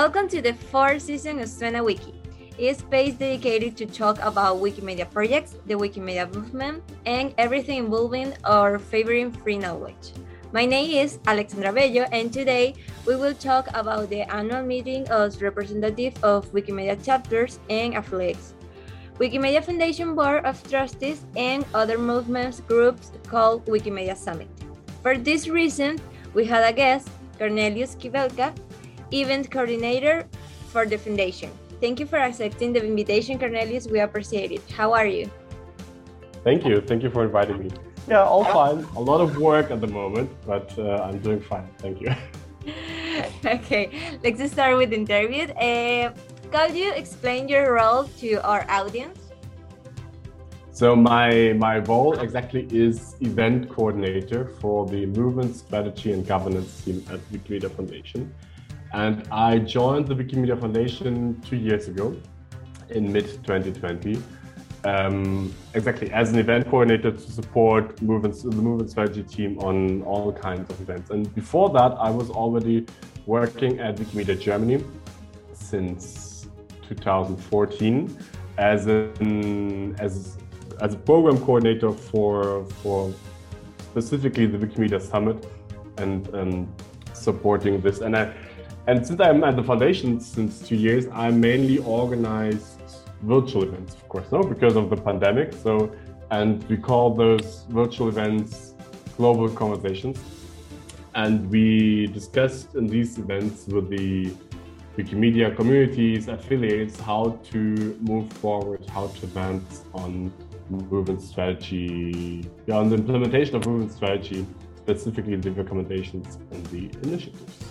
Welcome 0.00 0.28
to 0.28 0.40
the 0.40 0.54
fourth 0.54 1.02
season 1.02 1.40
of 1.40 1.48
Suena 1.50 1.84
Wiki. 1.84 2.14
a 2.58 2.72
space 2.72 3.12
dedicated 3.16 3.76
to 3.76 3.84
talk 3.84 4.16
about 4.22 4.56
Wikimedia 4.56 5.04
projects, 5.04 5.56
the 5.66 5.74
Wikimedia 5.74 6.24
movement, 6.34 6.82
and 7.04 7.34
everything 7.36 7.84
involving 7.84 8.32
or 8.48 8.78
favoring 8.78 9.30
free 9.30 9.58
knowledge. 9.58 10.16
My 10.52 10.64
name 10.64 10.88
is 11.04 11.18
Alexandra 11.26 11.70
Bello, 11.70 12.08
and 12.12 12.32
today 12.32 12.76
we 13.04 13.14
will 13.14 13.34
talk 13.34 13.68
about 13.74 14.08
the 14.08 14.22
annual 14.32 14.62
meeting 14.62 15.06
of 15.10 15.36
representatives 15.42 16.16
of 16.22 16.50
Wikimedia 16.50 16.96
chapters 17.04 17.60
and 17.68 17.94
affiliates, 17.94 18.54
Wikimedia 19.18 19.62
Foundation 19.62 20.14
Board 20.14 20.46
of 20.46 20.56
Trustees, 20.64 21.26
and 21.36 21.66
other 21.74 21.98
movements 21.98 22.62
groups 22.64 23.12
called 23.28 23.66
Wikimedia 23.66 24.16
Summit. 24.16 24.48
For 25.02 25.18
this 25.18 25.46
reason, 25.46 26.00
we 26.32 26.46
had 26.46 26.64
a 26.64 26.72
guest, 26.72 27.10
Cornelius 27.36 27.96
Kibelka, 27.96 28.56
event 29.12 29.50
coordinator 29.50 30.26
for 30.72 30.86
the 30.86 30.96
foundation. 30.96 31.50
Thank 31.80 31.98
you 32.00 32.06
for 32.06 32.18
accepting 32.18 32.72
the 32.72 32.84
invitation, 32.84 33.38
Cornelius. 33.38 33.86
We 33.86 34.00
appreciate 34.00 34.52
it. 34.52 34.62
How 34.70 34.92
are 34.92 35.06
you? 35.06 35.30
Thank 36.44 36.64
you. 36.64 36.80
Thank 36.80 37.02
you 37.02 37.10
for 37.10 37.24
inviting 37.24 37.58
me. 37.58 37.70
Yeah, 38.08 38.24
all 38.24 38.44
fine. 38.44 38.84
A 38.96 39.00
lot 39.00 39.20
of 39.20 39.36
work 39.38 39.70
at 39.70 39.80
the 39.80 39.86
moment, 39.86 40.30
but 40.46 40.76
uh, 40.78 41.06
I'm 41.06 41.18
doing 41.20 41.40
fine. 41.40 41.68
Thank 41.78 42.00
you. 42.00 42.14
okay, 43.44 44.18
let's 44.22 44.38
just 44.38 44.54
start 44.54 44.76
with 44.76 44.90
the 44.90 44.96
interview. 44.96 45.44
Uh, 45.54 46.12
could 46.50 46.74
you 46.74 46.92
explain 46.92 47.48
your 47.48 47.74
role 47.74 48.04
to 48.18 48.42
our 48.42 48.68
audience? 48.68 49.18
So 50.72 50.96
my 50.96 51.52
my 51.58 51.78
role 51.78 52.18
exactly 52.18 52.66
is 52.70 53.14
event 53.20 53.68
coordinator 53.68 54.46
for 54.60 54.86
the 54.86 55.04
movement 55.06 55.54
strategy 55.56 56.12
and 56.12 56.26
governance 56.26 56.82
team 56.82 57.04
at 57.10 57.20
Wikimedia 57.30 57.70
Foundation. 57.70 58.32
And 58.92 59.26
I 59.30 59.58
joined 59.58 60.08
the 60.08 60.14
Wikimedia 60.14 60.58
Foundation 60.60 61.40
two 61.42 61.56
years 61.56 61.88
ago 61.88 62.16
in 62.88 63.12
mid 63.12 63.26
2020. 63.44 64.20
Um, 64.82 65.54
exactly 65.74 66.10
as 66.10 66.32
an 66.32 66.38
event 66.38 66.66
coordinator 66.70 67.10
to 67.12 67.18
support 67.18 68.00
movements, 68.00 68.42
the 68.42 68.50
movement 68.50 68.90
strategy 68.90 69.22
team 69.22 69.58
on 69.58 70.02
all 70.02 70.32
kinds 70.32 70.70
of 70.70 70.80
events. 70.80 71.10
And 71.10 71.32
before 71.34 71.68
that, 71.70 71.92
I 72.00 72.10
was 72.10 72.30
already 72.30 72.86
working 73.26 73.78
at 73.78 73.96
Wikimedia 73.96 74.40
Germany 74.40 74.82
since 75.52 76.48
2014 76.88 78.18
as 78.56 78.86
an 78.86 79.96
as 80.00 80.38
as 80.80 80.94
a 80.94 80.96
program 80.96 81.38
coordinator 81.38 81.92
for 81.92 82.64
for 82.80 83.12
specifically 83.78 84.46
the 84.46 84.58
Wikimedia 84.58 85.00
Summit 85.00 85.46
and 85.98 86.34
um, 86.34 86.74
supporting 87.12 87.80
this. 87.80 88.00
And 88.00 88.16
I 88.16 88.32
and 88.90 89.06
since 89.06 89.20
I'm 89.20 89.44
at 89.44 89.54
the 89.54 89.62
foundation 89.62 90.18
since 90.18 90.66
two 90.66 90.74
years, 90.74 91.06
I 91.12 91.30
mainly 91.30 91.78
organize 91.78 92.76
virtual 93.22 93.62
events, 93.62 93.94
of 93.94 94.08
course, 94.08 94.32
no, 94.32 94.42
because 94.42 94.74
of 94.74 94.90
the 94.90 94.96
pandemic. 94.96 95.52
So, 95.52 95.92
and 96.32 96.68
we 96.68 96.76
call 96.76 97.14
those 97.14 97.66
virtual 97.68 98.08
events 98.08 98.74
global 99.16 99.48
conversations. 99.48 100.18
And 101.14 101.48
we 101.52 102.08
discussed 102.08 102.74
in 102.74 102.88
these 102.88 103.16
events 103.16 103.68
with 103.68 103.90
the 103.90 104.34
Wikimedia 104.98 105.54
communities, 105.54 106.26
affiliates, 106.26 106.98
how 106.98 107.38
to 107.52 107.96
move 108.00 108.32
forward, 108.44 108.82
how 108.90 109.06
to 109.06 109.22
advance 109.22 109.84
on 109.94 110.32
movement 110.68 111.22
strategy, 111.22 112.44
yeah, 112.66 112.78
on 112.78 112.88
the 112.88 112.96
implementation 112.96 113.54
of 113.54 113.66
movement 113.66 113.92
strategy, 113.92 114.44
specifically 114.78 115.36
the 115.36 115.52
recommendations 115.52 116.38
and 116.50 116.66
the 116.66 116.90
initiatives 117.04 117.70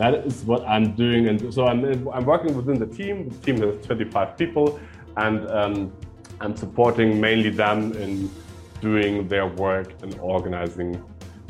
that 0.00 0.14
is 0.26 0.44
what 0.44 0.66
I'm 0.66 0.92
doing. 0.94 1.28
And 1.28 1.52
so 1.52 1.66
I'm, 1.66 1.84
I'm 2.08 2.24
working 2.24 2.56
within 2.56 2.78
the 2.78 2.86
team. 2.86 3.28
The 3.28 3.36
team 3.44 3.60
has 3.60 3.84
25 3.84 4.38
people, 4.38 4.80
and 5.18 5.46
um, 5.50 5.92
I'm 6.40 6.56
supporting 6.56 7.20
mainly 7.20 7.50
them 7.50 7.92
in 7.92 8.30
doing 8.80 9.28
their 9.28 9.46
work 9.46 9.92
and 10.02 10.18
organizing 10.20 11.04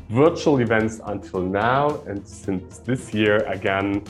virtual 0.08 0.58
events 0.58 1.00
until 1.06 1.42
now. 1.42 2.02
And 2.08 2.26
since 2.26 2.78
this 2.78 3.14
year, 3.14 3.36
again, 3.46 4.02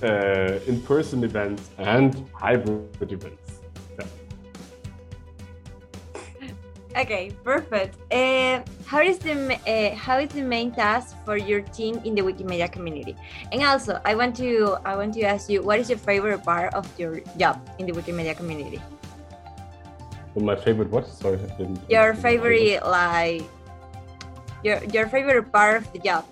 uh, 0.00 0.60
in 0.68 0.80
person 0.82 1.24
events 1.24 1.70
and 1.78 2.24
hybrid 2.34 3.10
events. 3.10 3.41
Okay, 6.92 7.32
perfect. 7.42 7.96
Uh, 8.12 8.60
how 8.84 9.00
is 9.00 9.16
the 9.18 9.56
uh, 9.64 9.96
how 9.96 10.18
is 10.20 10.28
the 10.28 10.42
main 10.42 10.72
task 10.72 11.16
for 11.24 11.40
your 11.40 11.64
team 11.72 11.96
in 12.04 12.14
the 12.14 12.20
Wikimedia 12.20 12.70
community? 12.70 13.16
And 13.50 13.64
also, 13.64 14.00
I 14.04 14.14
want 14.14 14.36
to 14.36 14.76
I 14.84 14.96
want 14.96 15.14
to 15.14 15.22
ask 15.22 15.48
you, 15.48 15.62
what 15.62 15.80
is 15.80 15.88
your 15.88 15.98
favorite 15.98 16.44
part 16.44 16.74
of 16.74 16.84
your 17.00 17.24
job 17.40 17.64
in 17.78 17.86
the 17.86 17.92
Wikimedia 17.92 18.36
community? 18.36 18.80
Well, 20.34 20.44
my 20.44 20.56
favorite 20.56 20.90
what? 20.90 21.08
Sorry, 21.08 21.40
your 21.88 22.12
favorite 22.12 22.84
like 22.84 23.48
your 24.60 24.84
your 24.92 25.08
favorite 25.08 25.48
part 25.48 25.80
of 25.80 25.88
the 25.96 25.98
job. 25.98 26.28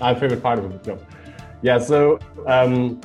My 0.00 0.14
favorite 0.14 0.42
part 0.42 0.58
of 0.58 0.74
the 0.74 0.78
job. 0.82 0.98
Yeah. 1.62 1.78
So, 1.78 2.18
um, 2.50 3.00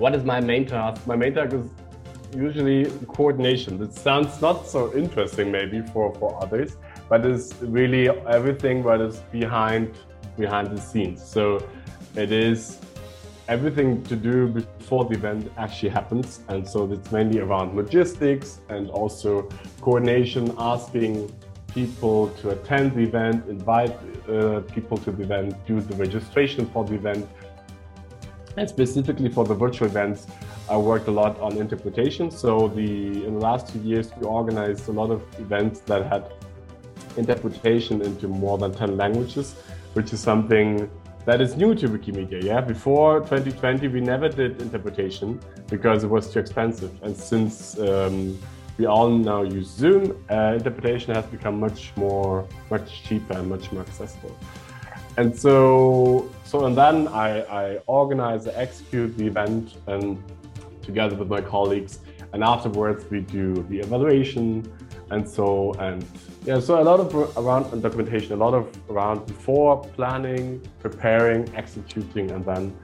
what 0.00 0.14
is 0.14 0.24
my 0.24 0.40
main 0.40 0.64
task? 0.64 1.06
My 1.06 1.16
main 1.16 1.34
task 1.34 1.52
is 1.52 1.68
usually 2.34 2.90
coordination. 3.06 3.82
It 3.82 3.94
sounds 3.94 4.40
not 4.40 4.66
so 4.66 4.92
interesting 4.94 5.50
maybe 5.50 5.82
for, 5.82 6.14
for 6.14 6.42
others, 6.42 6.76
but 7.08 7.24
it's 7.24 7.54
really 7.62 8.08
everything 8.08 8.82
what 8.82 9.00
is 9.00 9.18
behind 9.32 9.94
behind 10.36 10.76
the 10.76 10.80
scenes. 10.80 11.26
So 11.26 11.66
it 12.14 12.30
is 12.30 12.78
everything 13.48 14.02
to 14.04 14.16
do 14.16 14.48
before 14.48 15.04
the 15.04 15.14
event 15.14 15.50
actually 15.56 15.90
happens. 15.90 16.40
And 16.48 16.66
so 16.66 16.90
it's 16.92 17.10
mainly 17.12 17.40
around 17.40 17.76
logistics 17.76 18.60
and 18.68 18.90
also 18.90 19.48
coordination, 19.80 20.54
asking 20.58 21.32
people 21.68 22.28
to 22.40 22.50
attend 22.50 22.94
the 22.94 23.02
event, 23.02 23.48
invite 23.48 23.94
uh, 24.28 24.60
people 24.74 24.96
to 24.98 25.12
the 25.12 25.22
event, 25.22 25.54
do 25.66 25.80
the 25.80 25.94
registration 25.96 26.66
for 26.66 26.84
the 26.84 26.94
event. 26.94 27.28
And 28.56 28.68
specifically 28.68 29.28
for 29.28 29.44
the 29.44 29.54
virtual 29.54 29.86
events, 29.86 30.26
I 30.68 30.76
worked 30.76 31.06
a 31.06 31.12
lot 31.12 31.38
on 31.40 31.56
interpretation. 31.58 32.30
So 32.30 32.68
the 32.68 33.24
in 33.24 33.34
the 33.34 33.40
last 33.40 33.72
two 33.72 33.78
years, 33.80 34.10
we 34.18 34.26
organized 34.26 34.88
a 34.88 34.92
lot 34.92 35.10
of 35.10 35.22
events 35.38 35.80
that 35.80 36.06
had 36.06 36.32
interpretation 37.16 38.02
into 38.02 38.28
more 38.28 38.58
than 38.58 38.72
10 38.72 38.96
languages, 38.96 39.54
which 39.94 40.12
is 40.12 40.20
something 40.20 40.90
that 41.24 41.40
is 41.40 41.56
new 41.56 41.74
to 41.74 41.88
Wikimedia. 41.88 42.42
Yeah, 42.42 42.60
before 42.60 43.20
2020, 43.20 43.88
we 43.88 44.00
never 44.00 44.28
did 44.28 44.60
interpretation 44.60 45.40
because 45.68 46.04
it 46.04 46.10
was 46.10 46.32
too 46.32 46.38
expensive. 46.38 46.92
And 47.02 47.16
since 47.16 47.78
um, 47.78 48.38
we 48.78 48.86
all 48.86 49.10
now 49.10 49.42
use 49.42 49.68
Zoom, 49.68 50.24
uh, 50.30 50.54
interpretation 50.56 51.14
has 51.14 51.24
become 51.26 51.58
much 51.58 51.92
more, 51.96 52.46
much 52.70 53.02
cheaper 53.04 53.34
and 53.34 53.48
much 53.48 53.72
more 53.72 53.82
accessible. 53.82 54.36
And 55.16 55.36
so, 55.36 56.30
so 56.44 56.66
and 56.66 56.76
then 56.76 57.08
I, 57.08 57.40
I 57.40 57.76
organize, 57.86 58.46
execute 58.46 59.16
the 59.16 59.26
event, 59.26 59.74
and 59.86 60.22
together 60.86 61.14
with 61.16 61.28
my 61.28 61.40
colleagues. 61.40 61.98
And 62.32 62.42
afterwards, 62.42 63.04
we 63.10 63.20
do 63.20 63.54
the 63.68 63.78
evaluation 63.80 64.46
and 65.10 65.28
so 65.28 65.72
and 65.78 66.04
yeah, 66.44 66.60
so 66.60 66.80
a 66.80 66.82
lot 66.82 67.00
of 67.00 67.14
around 67.36 67.82
documentation, 67.82 68.32
a 68.32 68.36
lot 68.36 68.54
of 68.54 68.68
around 68.88 69.26
before 69.26 69.82
planning, 69.96 70.60
preparing, 70.80 71.52
executing, 71.56 72.30
and 72.30 72.44
then 72.44 72.76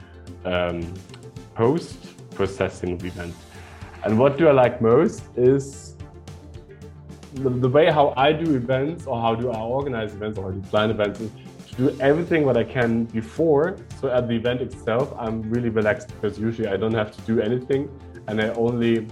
um, 0.45 0.93
post 1.55 1.97
processing 2.35 2.97
the 2.97 3.07
event. 3.07 3.33
And 4.03 4.19
what 4.19 4.37
do 4.37 4.47
I 4.47 4.51
like 4.51 4.81
most 4.81 5.23
is 5.37 5.95
the, 7.35 7.49
the, 7.49 7.69
way 7.69 7.89
how 7.89 8.13
I 8.17 8.33
do 8.33 8.55
events 8.55 9.05
or 9.05 9.19
how 9.19 9.33
do 9.33 9.49
I 9.51 9.59
organize 9.59 10.13
events 10.13 10.37
or 10.37 10.45
how 10.45 10.51
do 10.51 10.61
plan 10.69 10.91
events 10.91 11.21
is 11.21 11.31
do 11.77 11.95
everything 11.99 12.45
what 12.45 12.57
I 12.57 12.63
can 12.63 13.05
before. 13.05 13.77
So 13.99 14.09
at 14.09 14.27
the 14.27 14.35
event 14.35 14.61
itself, 14.61 15.13
I'm 15.17 15.41
really 15.49 15.69
relaxed 15.69 16.09
because 16.09 16.39
usually 16.39 16.67
I 16.67 16.77
don't 16.77 16.93
have 16.93 17.15
to 17.15 17.21
do 17.21 17.41
anything 17.41 17.89
and 18.27 18.41
I 18.41 18.49
only 18.49 19.07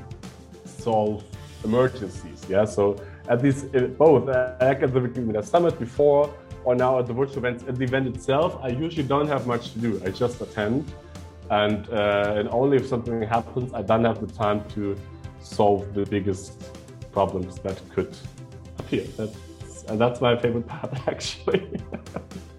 solve 0.66 1.24
emergencies. 1.64 2.46
Yeah, 2.50 2.66
so 2.66 2.98
at 3.28 3.42
least 3.44 3.68
uh, 3.76 3.82
both, 4.04 4.30
uh, 4.30 4.56
like 4.60 4.84
at 4.84 4.94
the 4.94 5.00
Wikimedia 5.00 5.44
Summit 5.44 5.80
before 5.80 6.34
or 6.64 6.76
now 6.76 7.00
at 7.00 7.08
the 7.08 7.14
virtual 7.14 7.40
events, 7.40 7.64
at 7.68 7.76
the 7.76 7.84
event 7.84 8.08
itself, 8.08 8.58
I 8.62 8.70
usually 8.70 9.08
don't 9.08 9.28
have 9.28 9.48
much 9.48 9.74
to 9.74 9.80
do. 9.80 10.02
I 10.06 10.10
just 10.10 10.42
attend, 10.42 10.92
and 11.50 11.90
uh, 11.90 12.36
and 12.38 12.50
only 12.50 12.78
if 12.78 12.88
something 12.88 13.22
happens, 13.24 13.74
I 13.74 13.82
don't 13.82 14.06
have 14.06 14.20
the 14.22 14.32
time 14.32 14.64
to 14.76 14.96
solve 15.40 15.94
the 15.94 16.06
biggest 16.06 16.62
problems 17.12 17.58
that 17.60 17.82
could 17.90 18.16
appear. 18.80 19.06
That's, 19.18 19.84
and 19.88 20.00
that's 20.00 20.22
my 20.22 20.38
favorite 20.38 20.68
part, 20.68 20.96
actually. 21.08 21.68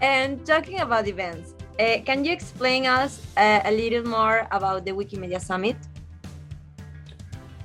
And 0.00 0.44
talking 0.44 0.80
about 0.80 1.08
events, 1.08 1.54
uh, 1.80 1.98
can 2.04 2.24
you 2.24 2.32
explain 2.32 2.86
us 2.86 3.20
uh, 3.36 3.60
a 3.64 3.70
little 3.70 4.04
more 4.04 4.46
about 4.50 4.84
the 4.84 4.92
Wikimedia 4.92 5.40
Summit? 5.40 5.76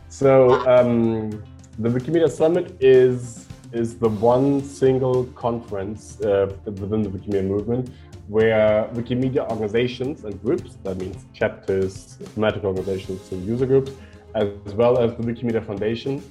So 0.07 0.65
um, 0.67 1.31
the 1.79 1.89
Wikimedia 1.89 2.29
Summit 2.29 2.75
is 2.79 3.47
is 3.73 3.97
the 3.97 4.09
one 4.09 4.61
single 4.63 5.23
conference 5.27 6.19
uh, 6.21 6.53
within 6.65 7.01
the 7.03 7.09
Wikimedia 7.09 7.45
movement 7.45 7.89
where 8.27 8.89
Wikimedia 8.93 9.49
organizations 9.49 10.23
and 10.23 10.41
groups, 10.41 10.77
that 10.83 10.97
means 10.97 11.25
chapters, 11.33 12.17
thematic 12.33 12.63
organizations, 12.63 13.31
and 13.31 13.45
user 13.45 13.65
groups, 13.65 13.91
as 14.35 14.73
well 14.75 14.99
as 14.99 15.11
the 15.15 15.23
Wikimedia 15.23 15.65
Foundation 15.65 16.23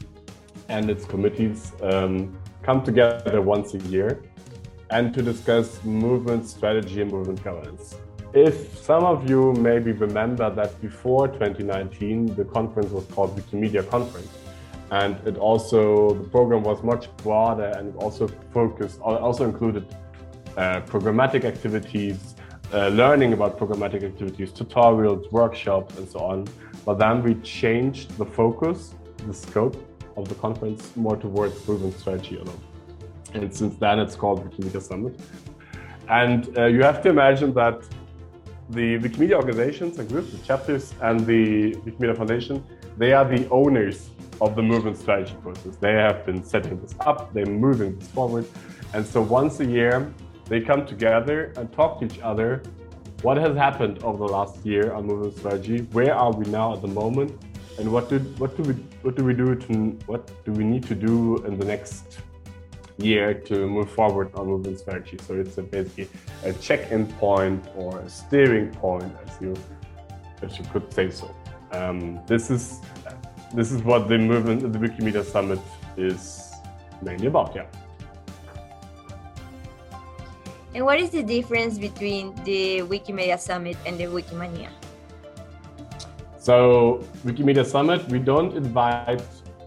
and 0.68 0.88
its 0.88 1.04
committees 1.04 1.72
um, 1.82 2.38
come 2.62 2.82
together 2.82 3.42
once 3.42 3.74
a 3.74 3.78
year 3.88 4.22
and 4.90 5.14
to 5.14 5.22
discuss 5.22 5.82
movement 5.84 6.46
strategy 6.46 7.00
and 7.00 7.10
movement 7.10 7.42
governance. 7.42 7.96
If 8.32 8.78
some 8.78 9.04
of 9.04 9.28
you 9.28 9.52
maybe 9.54 9.92
remember 9.92 10.50
that 10.50 10.80
before 10.80 11.28
2019, 11.28 12.34
the 12.36 12.44
conference 12.44 12.90
was 12.90 13.04
called 13.06 13.36
Wikimedia 13.36 13.88
Conference. 13.88 14.28
And 14.92 15.16
it 15.26 15.36
also, 15.36 16.14
the 16.14 16.28
program 16.28 16.62
was 16.62 16.82
much 16.82 17.14
broader 17.18 17.72
and 17.76 17.94
also 17.96 18.28
focused, 18.52 19.00
also 19.00 19.44
included 19.44 19.84
uh, 20.56 20.80
programmatic 20.82 21.44
activities, 21.44 22.34
uh, 22.72 22.88
learning 22.88 23.32
about 23.32 23.58
programmatic 23.58 24.02
activities, 24.04 24.52
tutorials, 24.52 25.30
workshops, 25.32 25.96
and 25.98 26.08
so 26.08 26.20
on. 26.20 26.46
But 26.84 26.98
then 26.98 27.22
we 27.22 27.34
changed 27.36 28.16
the 28.16 28.26
focus, 28.26 28.94
the 29.26 29.34
scope 29.34 29.76
of 30.16 30.28
the 30.28 30.34
conference 30.36 30.96
more 30.96 31.16
towards 31.16 31.66
movement 31.66 31.98
strategy 31.98 32.36
alone. 32.36 32.60
And 33.34 33.54
since 33.54 33.76
then, 33.76 33.98
it's 33.98 34.16
called 34.16 34.48
Wikimedia 34.48 34.82
Summit. 34.82 35.18
And 36.08 36.58
uh, 36.58 36.66
you 36.66 36.82
have 36.82 37.02
to 37.02 37.08
imagine 37.08 37.54
that 37.54 37.82
the 38.70 38.98
Wikimedia 38.98 39.34
organizations 39.34 39.98
and 39.98 40.08
groups, 40.08 40.32
the 40.32 40.38
chapters, 40.38 40.94
and 41.02 41.26
the 41.26 41.74
Wikimedia 41.86 42.16
Foundation, 42.16 42.64
they 42.98 43.12
are 43.12 43.24
the 43.24 43.48
owners 43.50 44.10
of 44.40 44.56
the 44.56 44.62
movement 44.62 44.96
strategy 44.96 45.34
process. 45.42 45.76
They 45.76 45.92
have 45.92 46.24
been 46.24 46.42
setting 46.42 46.80
this 46.80 46.94
up, 47.00 47.32
they're 47.32 47.46
moving 47.46 47.98
this 47.98 48.08
forward. 48.08 48.46
And 48.94 49.06
so 49.06 49.20
once 49.22 49.60
a 49.60 49.66
year, 49.66 50.12
they 50.46 50.60
come 50.60 50.86
together 50.86 51.52
and 51.56 51.72
talk 51.72 52.00
to 52.00 52.06
each 52.06 52.20
other. 52.20 52.62
What 53.22 53.36
has 53.36 53.56
happened 53.56 54.02
over 54.02 54.18
the 54.18 54.32
last 54.32 54.64
year 54.64 54.92
on 54.92 55.06
movement 55.06 55.36
strategy? 55.36 55.82
Where 55.92 56.14
are 56.14 56.32
we 56.32 56.46
now 56.46 56.74
at 56.74 56.82
the 56.82 56.88
moment? 56.88 57.38
And 57.78 57.92
what 57.92 58.08
do 58.08 58.18
what 58.38 58.56
do 58.56 58.62
we 58.62 58.74
what 59.02 59.14
do 59.16 59.24
we 59.24 59.34
do 59.34 59.54
to 59.54 59.74
what 60.06 60.22
do 60.44 60.52
we 60.52 60.64
need 60.64 60.84
to 60.88 60.94
do 60.94 61.36
in 61.44 61.58
the 61.58 61.64
next 61.64 62.18
year 63.02 63.34
to 63.34 63.66
move 63.66 63.90
forward 63.90 64.30
on 64.34 64.46
movement 64.46 64.78
strategy. 64.78 65.18
So 65.26 65.34
it's 65.34 65.58
a 65.58 65.62
basically 65.62 66.08
a 66.44 66.52
check-in 66.52 67.06
point 67.14 67.66
or 67.74 67.98
a 68.00 68.08
steering 68.08 68.70
point, 68.74 69.12
as 69.26 69.40
you 69.40 69.56
as 70.42 70.58
you 70.58 70.64
could 70.72 70.92
say 70.92 71.10
so. 71.10 71.34
Um, 71.72 72.20
this 72.26 72.50
is 72.50 72.80
this 73.54 73.72
is 73.72 73.82
what 73.82 74.08
the 74.08 74.18
movement, 74.18 74.72
the 74.72 74.78
Wikimedia 74.78 75.24
Summit, 75.24 75.60
is 75.96 76.52
mainly 77.02 77.26
about. 77.26 77.54
Yeah. 77.54 77.66
And 80.74 80.84
what 80.84 81.00
is 81.00 81.10
the 81.10 81.22
difference 81.22 81.78
between 81.78 82.34
the 82.44 82.82
Wikimedia 82.86 83.38
Summit 83.38 83.76
and 83.86 83.98
the 83.98 84.04
Wikimania? 84.04 84.70
So, 86.38 87.04
Wikimedia 87.26 87.66
Summit, 87.66 88.06
we 88.08 88.20
don't 88.20 88.56
invite 88.56 89.20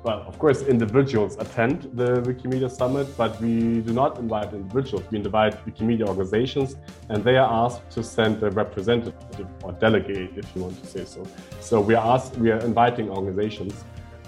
well, 0.04 0.26
of 0.28 0.38
course, 0.38 0.64
individuals 0.64 1.38
attend 1.40 1.90
the 1.94 2.22
Wikimedia 2.22 2.70
Summit, 2.70 3.08
but 3.16 3.40
we 3.42 3.80
do 3.80 3.94
not 3.94 4.20
invite 4.20 4.54
individuals. 4.54 5.06
We 5.10 5.20
invite 5.20 5.66
Wikimedia 5.66 6.06
organizations, 6.08 6.76
and 7.08 7.24
they 7.24 7.38
are 7.38 7.66
asked 7.66 7.90
to 7.92 8.04
send 8.04 8.44
a 8.44 8.52
representative 8.52 9.48
or 9.64 9.72
delegate, 9.72 10.32
if 10.36 10.46
you 10.54 10.64
want 10.64 10.82
to 10.84 10.88
say 10.88 11.06
so. 11.06 11.24
So 11.62 11.80
we 11.80 11.96
are 11.96 12.16
asked, 12.16 12.36
we 12.38 12.52
are 12.52 12.60
inviting 12.60 13.10
organizations, 13.10 13.86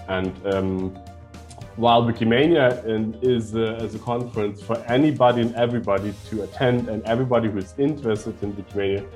and 0.08 0.32
um, 0.46 0.94
while 1.76 2.02
Wikimania 2.02 3.22
is 3.22 3.54
a, 3.54 3.76
is 3.76 3.94
a 3.94 3.98
conference 3.98 4.62
for 4.62 4.78
anybody 4.88 5.42
and 5.42 5.54
everybody 5.56 6.14
to 6.30 6.44
attend, 6.44 6.88
and 6.88 7.04
everybody 7.04 7.50
who 7.50 7.58
is 7.58 7.74
interested 7.76 8.42
in 8.42 8.54
Wikimania 8.54 9.06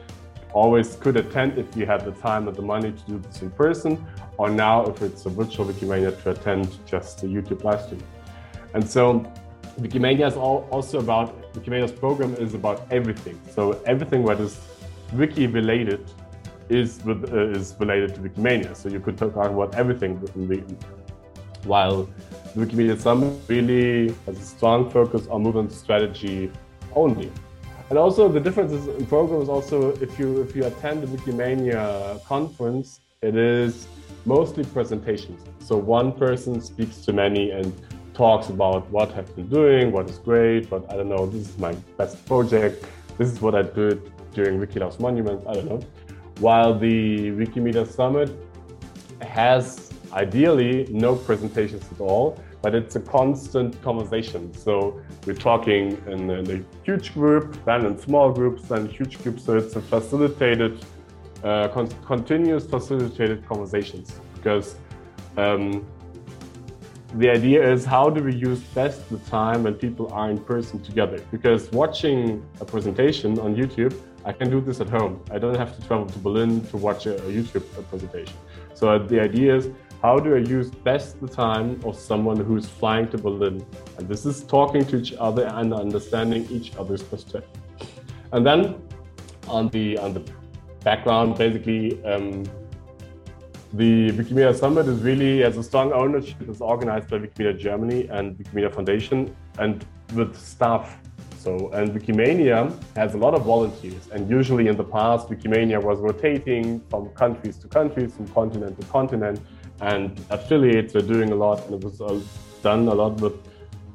always 0.52 0.96
could 0.96 1.16
attend 1.16 1.56
if 1.58 1.74
you 1.76 1.86
had 1.86 2.04
the 2.04 2.12
time 2.12 2.48
and 2.48 2.56
the 2.56 2.62
money 2.62 2.92
to 2.92 3.02
do 3.06 3.18
this 3.18 3.40
in 3.40 3.50
person, 3.50 4.04
or 4.40 4.48
now 4.48 4.76
if 4.87 5.02
it's 5.02 5.26
a 5.26 5.28
virtual 5.28 5.66
Wikimania 5.66 6.10
to 6.22 6.31
attend 6.31 6.66
just 6.87 7.22
a 7.25 7.26
YouTube 7.26 7.62
live 7.62 7.82
stream. 7.82 8.02
And 8.72 8.82
so 8.94 9.02
Wikimania 9.78 10.26
is 10.28 10.37
all, 10.44 10.66
also 10.70 10.98
about, 10.98 11.28
Wikimania's 11.52 11.92
program 11.92 12.32
is 12.37 12.54
about 12.54 12.90
everything. 12.90 13.38
So 13.54 13.62
everything 13.84 14.25
that 14.25 14.40
is 14.40 14.58
wiki 15.12 15.46
related 15.46 16.10
is, 16.70 17.04
with, 17.04 17.31
uh, 17.31 17.58
is 17.58 17.76
related 17.78 18.14
to 18.14 18.20
Wikimania. 18.22 18.75
So 18.75 18.88
you 18.88 18.98
could 18.98 19.19
talk 19.19 19.37
about 19.37 19.75
everything 19.75 20.19
within 20.22 20.48
the, 20.48 20.58
while 21.64 22.08
the 22.54 22.64
Wikimedia 22.64 22.98
Summit 22.98 23.38
really 23.46 24.14
has 24.25 24.38
a 24.38 24.46
strong 24.54 24.90
focus 24.90 25.26
on 25.26 25.43
movement 25.43 25.70
strategy 25.70 26.50
only. 26.94 27.31
And 27.90 27.98
also 27.98 28.26
the 28.26 28.40
differences 28.40 28.86
in 28.86 29.04
programs 29.04 29.50
also 29.50 29.93
if 29.96 30.19
you 30.19 30.40
if 30.43 30.54
you 30.56 30.64
attend 30.64 31.02
the 31.02 31.08
Wikimania 31.08 32.25
conference, 32.25 33.00
it 33.20 33.36
is 33.36 33.88
mostly 34.25 34.64
presentations. 34.64 35.43
So 35.58 35.76
one 35.76 36.12
person 36.12 36.61
speaks 36.61 36.99
to 37.06 37.12
many 37.12 37.50
and 37.50 37.72
talks 38.14 38.49
about 38.49 38.90
what 38.90 39.11
have 39.12 39.34
been 39.37 39.49
doing, 39.49 39.93
what 39.93 40.08
is 40.11 40.19
great, 40.19 40.69
but 40.69 40.90
I 40.90 40.96
don't 40.96 41.08
know, 41.08 41.26
this 41.26 41.49
is 41.49 41.58
my 41.58 41.72
best 41.96 42.25
project, 42.26 42.84
this 43.19 43.31
is 43.31 43.40
what 43.40 43.55
I 43.55 43.62
did 43.62 44.11
during 44.32 44.58
Wiki 44.61 44.78
Loves 44.81 44.99
Monument, 45.00 45.43
I 45.46 45.55
don't 45.55 45.67
know. 45.67 45.81
While 46.38 46.78
the 46.78 47.31
Wikimedia 47.31 47.87
Summit 47.87 48.31
has 49.22 49.93
ideally 50.12 50.87
no 50.90 51.14
presentations 51.17 51.84
at 51.93 52.00
all, 52.00 52.38
but 52.62 52.75
it's 52.75 52.96
a 52.96 53.00
constant 53.00 53.81
conversation. 53.82 54.52
So 54.55 55.00
we're 55.26 55.34
talking 55.34 56.02
in, 56.06 56.31
in 56.31 56.50
a 56.50 56.84
huge 56.84 57.14
group, 57.14 57.56
then 57.64 57.87
in 57.87 57.99
small 57.99 58.32
groups, 58.32 58.62
then 58.69 58.88
huge 58.88 59.22
groups. 59.22 59.44
So 59.44 59.56
it's 59.56 59.76
a 59.76 59.81
facilitated, 59.81 60.84
uh, 61.44 61.69
con 61.69 61.88
continuous 62.06 62.66
facilitated 62.66 63.46
conversations 63.46 64.20
because 64.34 64.76
um, 65.37 65.87
the 67.14 67.28
idea 67.28 67.72
is 67.72 67.84
how 67.84 68.08
do 68.08 68.22
we 68.22 68.34
use 68.34 68.60
best 68.60 69.08
the 69.10 69.19
time 69.31 69.64
when 69.64 69.75
people 69.75 70.12
are 70.12 70.31
in 70.31 70.38
person 70.38 70.81
together? 70.81 71.19
Because 71.31 71.70
watching 71.72 72.44
a 72.60 72.64
presentation 72.64 73.38
on 73.40 73.56
YouTube, 73.56 73.94
I 74.24 74.32
can 74.32 74.50
do 74.50 74.60
this 74.60 74.81
at 74.81 74.88
home. 74.88 75.20
I 75.31 75.38
don't 75.38 75.56
have 75.56 75.74
to 75.76 75.86
travel 75.86 76.06
to 76.06 76.19
Berlin 76.19 76.65
to 76.67 76.76
watch 76.76 77.06
a, 77.06 77.17
a 77.17 77.31
YouTube 77.31 77.65
presentation. 77.88 78.36
So 78.74 78.98
the 78.98 79.19
idea 79.19 79.56
is 79.56 79.70
how 80.03 80.19
do 80.19 80.34
I 80.34 80.38
use 80.38 80.70
best 80.70 81.20
the 81.20 81.29
time 81.29 81.81
of 81.84 81.96
someone 81.96 82.38
who's 82.38 82.69
flying 82.69 83.08
to 83.08 83.19
Berlin? 83.19 83.65
And 83.98 84.08
this 84.08 84.24
is 84.24 84.44
talking 84.44 84.84
to 84.86 84.96
each 84.96 85.15
other 85.15 85.46
and 85.46 85.74
understanding 85.74 86.46
each 86.50 86.76
other's 86.76 87.03
perspective. 87.03 87.60
And 88.32 88.46
then 88.46 88.81
on 89.48 89.69
the 89.69 89.98
on 89.98 90.15
the 90.15 90.22
background, 90.84 91.39
basically, 91.39 92.03
um, 92.05 92.44
the 93.72 94.10
Wikimedia 94.13 94.55
Summit 94.55 94.87
is 94.87 95.01
really 95.01 95.43
has 95.43 95.56
a 95.56 95.63
strong 95.63 95.93
ownership. 95.93 96.37
It's 96.49 96.60
organized 96.60 97.08
by 97.08 97.19
Wikimedia 97.19 97.56
Germany 97.58 98.08
and 98.08 98.37
Wikimedia 98.37 98.75
Foundation, 98.75 99.34
and 99.58 99.84
with 100.15 100.37
staff. 100.37 100.99
So, 101.39 101.70
and 101.70 101.91
Wikimania 101.93 102.70
has 102.96 103.15
a 103.15 103.19
lot 103.19 103.34
of 103.34 103.44
volunteers, 103.44 104.08
and 104.13 104.29
usually 104.29 104.67
in 104.69 104.77
the 104.77 104.84
past, 104.84 105.29
Wikimania 105.29 105.82
was 105.82 105.99
rotating 106.01 106.81
from 106.91 107.08
countries 107.10 107.56
to 107.58 107.69
countries, 107.69 108.15
from 108.15 108.29
continent 108.29 108.79
to 108.81 108.87
continent 108.89 109.41
and 109.81 110.22
affiliates 110.31 110.94
are 110.94 111.03
doing 111.03 111.32
a 111.32 111.34
lot, 111.34 111.65
and 111.67 111.75
it 111.75 111.84
was 111.84 112.01
uh, 112.01 112.20
done 112.63 112.89
a 112.89 112.94
lot 112.94 113.20
with 113.20 113.34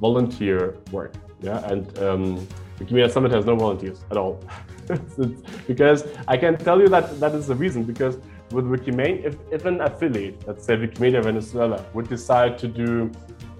volunteer 0.02 0.76
work. 0.92 1.14
Yeah, 1.42 1.64
and 1.72 1.86
um, 2.00 2.48
Wikimedia 2.80 3.12
Summit 3.12 3.32
has 3.32 3.46
no 3.46 3.56
volunteers 3.56 4.04
at 4.12 4.18
all. 4.18 4.44
because 5.68 6.06
I 6.28 6.38
can 6.38 6.58
tell 6.58 6.80
you 6.82 6.88
that 6.90 7.20
that 7.20 7.34
is 7.34 7.48
the 7.48 7.56
reason. 7.56 7.84
Because 7.84 8.18
with 8.52 8.66
Wikimania, 8.66 9.26
if, 9.26 9.36
if 9.52 9.66
an 9.66 9.82
affiliate, 9.82 10.48
let's 10.48 10.66
say 10.66 10.76
Wikimedia 10.76 11.24
Venezuela, 11.24 11.84
would 11.94 12.10
decide 12.10 12.58
to 12.60 12.68
do 12.68 13.12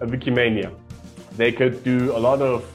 a 0.02 0.06
Wikimania, 0.06 0.74
they 1.38 1.52
could 1.52 1.84
do 1.84 2.16
a 2.16 2.20
lot 2.20 2.42
of 2.42 2.66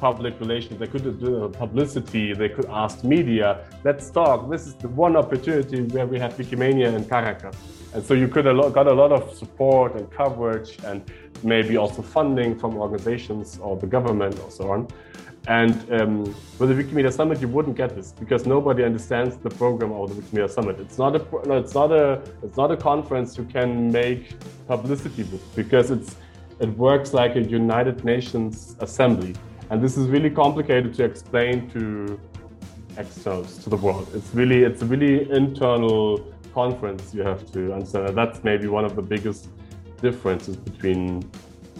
public 0.00 0.38
relations, 0.40 0.78
they 0.78 0.86
could 0.86 1.20
do 1.20 1.48
publicity, 1.48 2.34
they 2.34 2.48
could 2.48 2.66
ask 2.66 3.02
media, 3.02 3.66
let's 3.84 4.10
talk. 4.10 4.50
This 4.50 4.66
is 4.66 4.74
the 4.74 4.88
one 4.88 5.16
opportunity 5.16 5.82
where 5.82 6.06
we 6.06 6.18
have 6.18 6.34
Wikimania 6.34 6.94
in 6.94 7.04
Caracas. 7.04 7.56
And 7.96 8.04
so 8.04 8.12
you 8.12 8.28
could 8.28 8.44
have 8.44 8.74
got 8.74 8.88
a 8.88 8.92
lot 8.92 9.10
of 9.10 9.34
support 9.34 9.94
and 9.94 10.10
coverage 10.10 10.76
and 10.84 11.02
maybe 11.42 11.78
also 11.78 12.02
funding 12.02 12.58
from 12.58 12.76
organizations 12.76 13.58
or 13.58 13.74
the 13.78 13.86
government 13.86 14.38
or 14.40 14.50
so 14.50 14.70
on. 14.70 14.86
And 15.48 15.72
um, 15.90 16.24
with 16.58 16.68
the 16.68 16.74
Wikimedia 16.74 17.10
Summit, 17.10 17.40
you 17.40 17.48
wouldn't 17.48 17.74
get 17.74 17.96
this 17.96 18.12
because 18.12 18.44
nobody 18.44 18.84
understands 18.84 19.38
the 19.38 19.48
program 19.48 19.92
of 19.92 20.14
the 20.14 20.20
Wikimedia 20.20 20.50
Summit. 20.50 20.78
It's 20.78 20.98
not 20.98 21.16
a, 21.16 21.20
no, 21.48 21.56
it's 21.56 21.72
not 21.72 21.90
a, 21.90 22.20
it's 22.42 22.58
not 22.58 22.70
a 22.70 22.76
conference 22.76 23.38
you 23.38 23.44
can 23.44 23.90
make 23.90 24.36
publicity 24.68 25.22
with 25.22 25.56
because 25.56 25.90
it's, 25.90 26.16
it 26.60 26.68
works 26.76 27.14
like 27.14 27.34
a 27.36 27.40
United 27.40 28.04
Nations 28.04 28.76
assembly. 28.80 29.34
And 29.70 29.82
this 29.82 29.96
is 29.96 30.06
really 30.08 30.28
complicated 30.28 30.92
to 30.96 31.04
explain 31.04 31.70
to 31.70 32.20
externals, 32.98 33.56
to 33.64 33.70
the 33.70 33.76
world. 33.78 34.06
It's 34.12 34.34
really, 34.34 34.64
it's 34.64 34.82
a 34.82 34.86
really 34.86 35.30
internal 35.30 36.35
conference 36.56 37.12
you 37.16 37.22
have 37.22 37.42
to 37.54 37.60
understand. 37.74 38.16
That's 38.16 38.38
maybe 38.50 38.66
one 38.78 38.84
of 38.88 38.96
the 38.98 39.06
biggest 39.14 39.42
differences 40.00 40.56
between 40.68 41.02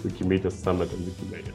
Wikimedia 0.05 0.53
Summit 0.53 0.89
and 0.93 1.03
Wikimedia. 1.09 1.55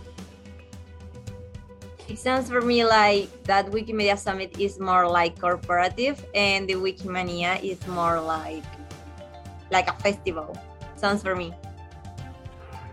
It 2.12 2.18
sounds 2.28 2.50
for 2.54 2.62
me 2.72 2.80
like 2.84 3.28
that 3.52 3.64
Wikimedia 3.78 4.18
Summit 4.18 4.52
is 4.66 4.74
more 4.90 5.06
like 5.20 5.34
corporative 5.46 6.18
and 6.34 6.68
the 6.70 6.78
Wikimania 6.86 7.54
is 7.72 7.80
more 8.00 8.18
like 8.36 8.68
like 9.76 9.88
a 9.94 9.98
festival. 10.06 10.50
Sounds 11.04 11.22
for 11.28 11.36
me. 11.42 11.48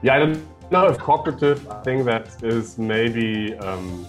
Yeah, 0.03 0.15
I 0.17 0.19
don't 0.23 0.39
know 0.71 0.85
if 0.93 0.99
cooperative. 1.09 1.59
I 1.77 1.81
think 1.87 1.99
that 2.13 2.27
is 2.55 2.79
maybe 2.95 3.29
um, 3.69 4.07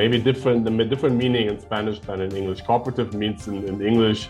maybe 0.00 0.16
different, 0.18 0.60
different 0.92 1.16
meaning 1.24 1.44
in 1.50 1.56
Spanish 1.68 1.98
than 2.06 2.18
in 2.26 2.32
English. 2.40 2.60
Cooperative 2.70 3.14
means 3.14 3.48
in, 3.48 3.56
in 3.70 3.76
English 3.92 4.28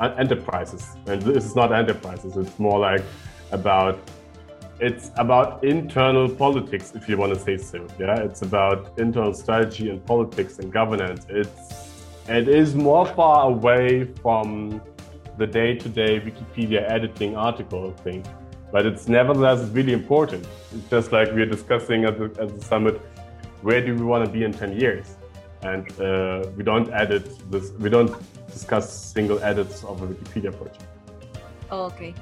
enterprises, 0.00 0.96
and 1.06 1.22
this 1.22 1.44
is 1.44 1.54
not 1.54 1.72
enterprises. 1.72 2.36
It's 2.36 2.58
more 2.58 2.78
like 2.78 3.02
about 3.50 3.98
it's 4.80 5.10
about 5.16 5.62
internal 5.62 6.28
politics, 6.28 6.92
if 6.94 7.08
you 7.08 7.16
want 7.16 7.32
to 7.34 7.38
say 7.38 7.56
so. 7.56 7.86
Yeah, 7.98 8.18
it's 8.18 8.42
about 8.42 8.98
internal 8.98 9.32
strategy 9.32 9.90
and 9.90 10.04
politics 10.04 10.58
and 10.58 10.72
governance. 10.72 11.26
It's 11.28 11.90
it 12.28 12.48
is 12.48 12.74
more 12.74 13.06
far 13.06 13.48
away 13.48 14.04
from 14.22 14.80
the 15.38 15.46
day-to-day 15.46 16.20
Wikipedia 16.20 16.88
editing 16.90 17.36
article 17.36 17.92
thing 18.04 18.24
but 18.72 18.86
it's 18.86 19.06
nevertheless 19.06 19.68
really 19.68 19.92
important. 19.92 20.48
It's 20.74 20.88
just 20.88 21.12
like 21.12 21.30
we're 21.32 21.46
discussing 21.46 22.04
at 22.06 22.18
the, 22.18 22.24
at 22.40 22.58
the 22.58 22.64
summit, 22.64 23.00
where 23.60 23.84
do 23.84 23.94
we 23.94 24.02
want 24.02 24.24
to 24.24 24.32
be 24.32 24.44
in 24.44 24.52
10 24.52 24.80
years? 24.80 25.18
And 25.62 25.88
uh, 26.00 26.50
we 26.56 26.64
don't 26.64 26.92
edit 26.92 27.26
this, 27.50 27.70
we 27.78 27.88
don't 27.88 28.12
discuss 28.50 28.92
single 28.92 29.38
edits 29.42 29.84
of 29.84 30.02
a 30.02 30.06
Wikipedia 30.06 30.50
project. 30.56 30.84
Okay. 31.70 32.14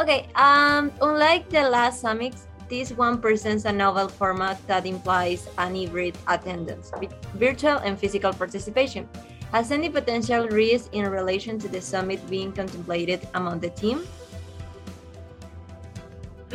Okay, 0.00 0.28
um, 0.36 0.92
unlike 1.02 1.48
the 1.50 1.68
last 1.68 2.00
summits, 2.00 2.46
this 2.68 2.92
one 2.92 3.18
presents 3.20 3.64
a 3.64 3.72
novel 3.72 4.08
format 4.08 4.64
that 4.68 4.86
implies 4.86 5.48
an 5.58 5.74
hybrid 5.74 6.16
attendance, 6.28 6.92
virtual 7.34 7.78
and 7.78 7.98
physical 7.98 8.32
participation. 8.32 9.08
Has 9.50 9.72
any 9.72 9.88
potential 9.88 10.46
risk 10.48 10.92
in 10.92 11.10
relation 11.10 11.58
to 11.58 11.68
the 11.68 11.80
summit 11.80 12.20
being 12.30 12.52
contemplated 12.52 13.26
among 13.34 13.60
the 13.60 13.70
team? 13.70 14.06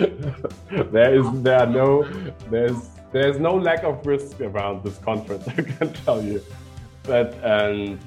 there 0.93 1.13
is 1.13 1.25
there 1.41 1.59
are 1.59 1.69
no 1.69 2.03
there's 2.49 2.89
there's 3.13 3.39
no 3.39 3.55
lack 3.55 3.84
of 3.84 4.05
risk 4.05 4.41
around 4.41 4.84
this 4.84 4.98
conference 4.98 5.48
i 5.58 5.62
can 5.62 5.93
tell 5.93 6.22
you. 6.22 6.41
But 7.03 7.29
um 7.43 8.00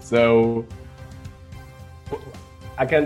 so 0.00 0.64
i 2.78 2.86
can 2.86 3.04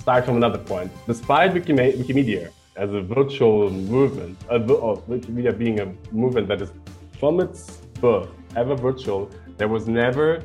start 0.00 0.24
from 0.24 0.36
another 0.36 0.58
point. 0.58 0.90
Despite 1.06 1.52
wikimedia 1.54 2.50
as 2.76 2.90
a 2.92 3.02
virtual 3.02 3.70
movement 3.70 4.38
or 4.50 4.96
wikimedia 5.12 5.56
being 5.56 5.80
a 5.80 5.86
movement 6.10 6.48
that 6.48 6.62
is 6.62 6.70
from 7.18 7.40
its 7.40 7.60
birth 8.00 8.30
ever 8.56 8.74
virtual 8.74 9.30
there 9.58 9.68
was 9.68 9.86
never 9.86 10.42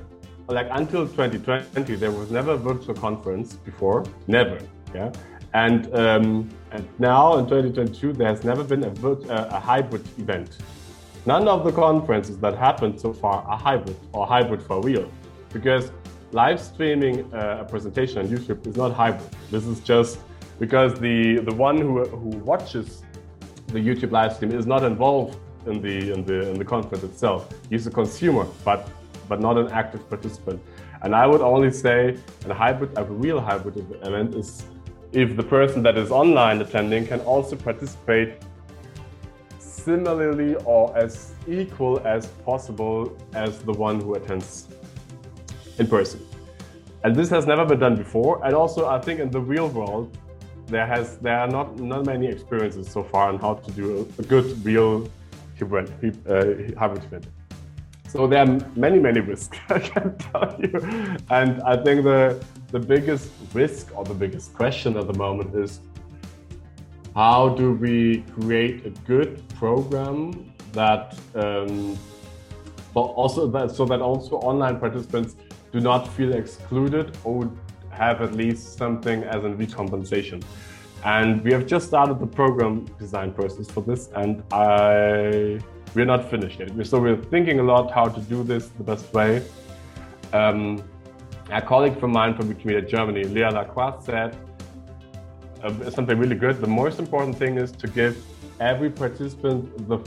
like 0.47 0.67
until 0.71 1.07
2020 1.07 1.95
there 1.95 2.11
was 2.11 2.29
never 2.31 2.51
a 2.51 2.57
virtual 2.57 2.95
conference 2.95 3.53
before 3.53 4.05
never 4.27 4.59
yeah? 4.93 5.11
And, 5.53 5.93
um, 5.95 6.49
and 6.71 6.87
now 6.99 7.37
in 7.37 7.45
2022, 7.45 8.13
there 8.13 8.27
has 8.27 8.43
never 8.43 8.63
been 8.63 8.83
a, 8.83 8.93
a, 9.29 9.59
hybrid 9.59 10.05
event. 10.19 10.57
None 11.25 11.47
of 11.47 11.63
the 11.63 11.71
conferences 11.71 12.37
that 12.39 12.57
happened 12.57 12.99
so 12.99 13.13
far 13.13 13.43
are 13.43 13.57
hybrid 13.57 13.97
or 14.11 14.27
hybrid 14.27 14.61
for 14.61 14.81
real, 14.81 15.09
because 15.53 15.91
live 16.31 16.59
streaming 16.59 17.33
uh, 17.33 17.59
a 17.61 17.65
presentation 17.65 18.19
on 18.19 18.27
YouTube 18.27 18.65
is 18.67 18.75
not 18.75 18.93
hybrid. 18.93 19.29
This 19.49 19.65
is 19.65 19.79
just 19.79 20.19
because 20.59 20.99
the, 20.99 21.39
the 21.39 21.53
one 21.53 21.77
who, 21.77 22.03
who 22.05 22.29
watches 22.39 23.03
the 23.67 23.79
YouTube 23.79 24.11
live 24.11 24.33
stream 24.33 24.51
is 24.51 24.65
not 24.65 24.83
involved 24.83 25.37
in 25.65 25.81
the, 25.81 26.13
in 26.13 26.25
the, 26.25 26.49
in 26.49 26.57
the 26.57 26.65
conference 26.65 27.03
itself. 27.03 27.53
He's 27.69 27.87
a 27.87 27.91
consumer, 27.91 28.45
but, 28.63 28.89
but 29.29 29.39
not 29.39 29.57
an 29.57 29.69
active 29.69 30.07
participant. 30.09 30.61
And 31.01 31.15
I 31.15 31.27
would 31.27 31.41
only 31.41 31.71
say 31.71 32.17
a 32.45 32.53
hybrid, 32.53 32.97
a 32.97 33.03
real 33.03 33.39
hybrid 33.39 33.77
event 33.77 34.35
is 34.35 34.65
if 35.11 35.35
the 35.35 35.43
person 35.43 35.83
that 35.83 35.97
is 35.97 36.11
online 36.11 36.61
attending 36.61 37.07
can 37.07 37.19
also 37.21 37.55
participate 37.55 38.41
similarly 39.59 40.55
or 40.65 40.95
as 40.97 41.33
equal 41.47 41.99
as 42.05 42.27
possible 42.45 43.17
as 43.33 43.59
the 43.59 43.71
one 43.71 44.01
who 44.01 44.15
attends 44.15 44.67
in 45.79 45.87
person. 45.87 46.19
And 47.03 47.15
this 47.15 47.29
has 47.29 47.45
never 47.45 47.65
been 47.65 47.79
done 47.79 47.95
before. 47.95 48.45
And 48.45 48.53
also, 48.53 48.87
I 48.87 48.99
think 48.99 49.19
in 49.19 49.29
the 49.31 49.39
real 49.39 49.69
world, 49.69 50.17
there 50.65 50.85
has 50.85 51.17
there 51.19 51.39
are 51.39 51.47
not 51.47 51.79
not 51.79 52.05
many 52.05 52.27
experiences 52.27 52.91
so 52.91 53.01
far 53.01 53.29
on 53.29 53.39
how 53.39 53.53
to 53.53 53.71
do 53.71 53.85
a, 53.99 54.21
a 54.21 54.25
good 54.25 54.65
real 54.65 55.09
hybrid, 55.57 55.87
uh, 56.27 56.77
hybrid 56.77 57.03
event. 57.05 57.25
So 58.07 58.25
there 58.25 58.39
are 58.39 58.59
many, 58.75 58.99
many 58.99 59.19
risks, 59.19 59.57
I 59.69 59.79
can 59.79 60.17
tell 60.17 60.55
you. 60.59 60.79
And 61.29 61.61
I 61.63 61.75
think 61.83 62.03
the, 62.03 62.41
the 62.71 62.79
biggest 62.79 63.31
risk 63.53 63.95
or 63.95 64.05
the 64.05 64.13
biggest 64.13 64.53
question 64.53 64.95
at 64.97 65.07
the 65.07 65.13
moment 65.13 65.53
is 65.55 65.81
how 67.13 67.49
do 67.49 67.73
we 67.73 68.23
create 68.39 68.85
a 68.85 68.91
good 69.05 69.43
program 69.55 70.53
that, 70.71 71.17
um, 71.35 71.97
but 72.93 73.01
also 73.01 73.47
that, 73.47 73.71
so 73.71 73.85
that 73.85 74.01
also 74.01 74.37
online 74.37 74.79
participants 74.79 75.35
do 75.73 75.81
not 75.81 76.07
feel 76.07 76.33
excluded 76.33 77.17
or 77.25 77.51
have 77.89 78.21
at 78.21 78.33
least 78.33 78.77
something 78.77 79.23
as 79.23 79.43
a 79.43 79.49
recompensation. 79.49 80.41
And 81.03 81.43
we 81.43 81.51
have 81.51 81.65
just 81.65 81.87
started 81.87 82.19
the 82.19 82.27
program 82.27 82.85
design 82.99 83.33
process 83.33 83.69
for 83.69 83.81
this, 83.81 84.09
and 84.15 84.43
I 84.51 85.59
we're 85.95 86.05
not 86.05 86.29
finished 86.29 86.59
yet. 86.59 86.87
So 86.87 86.99
we're 86.99 87.15
thinking 87.15 87.59
a 87.59 87.63
lot 87.63 87.91
how 87.91 88.05
to 88.05 88.21
do 88.21 88.43
this 88.43 88.69
the 88.69 88.83
best 88.83 89.13
way. 89.13 89.43
Um, 90.33 90.83
a 91.51 91.61
colleague 91.61 91.99
from 91.99 92.11
mine 92.11 92.35
from 92.35 92.53
Wikimedia 92.53 92.87
Germany, 92.87 93.23
Lea 93.23 93.49
Lacroix, 93.49 93.99
said 94.01 94.35
uh, 95.63 95.89
something 95.89 96.17
really 96.17 96.35
good. 96.35 96.59
The 96.59 96.67
most 96.67 96.99
important 96.99 97.37
thing 97.37 97.57
is 97.57 97.71
to 97.71 97.87
give 97.87 98.23
every 98.59 98.89
participant 98.89 99.87
the 99.87 99.99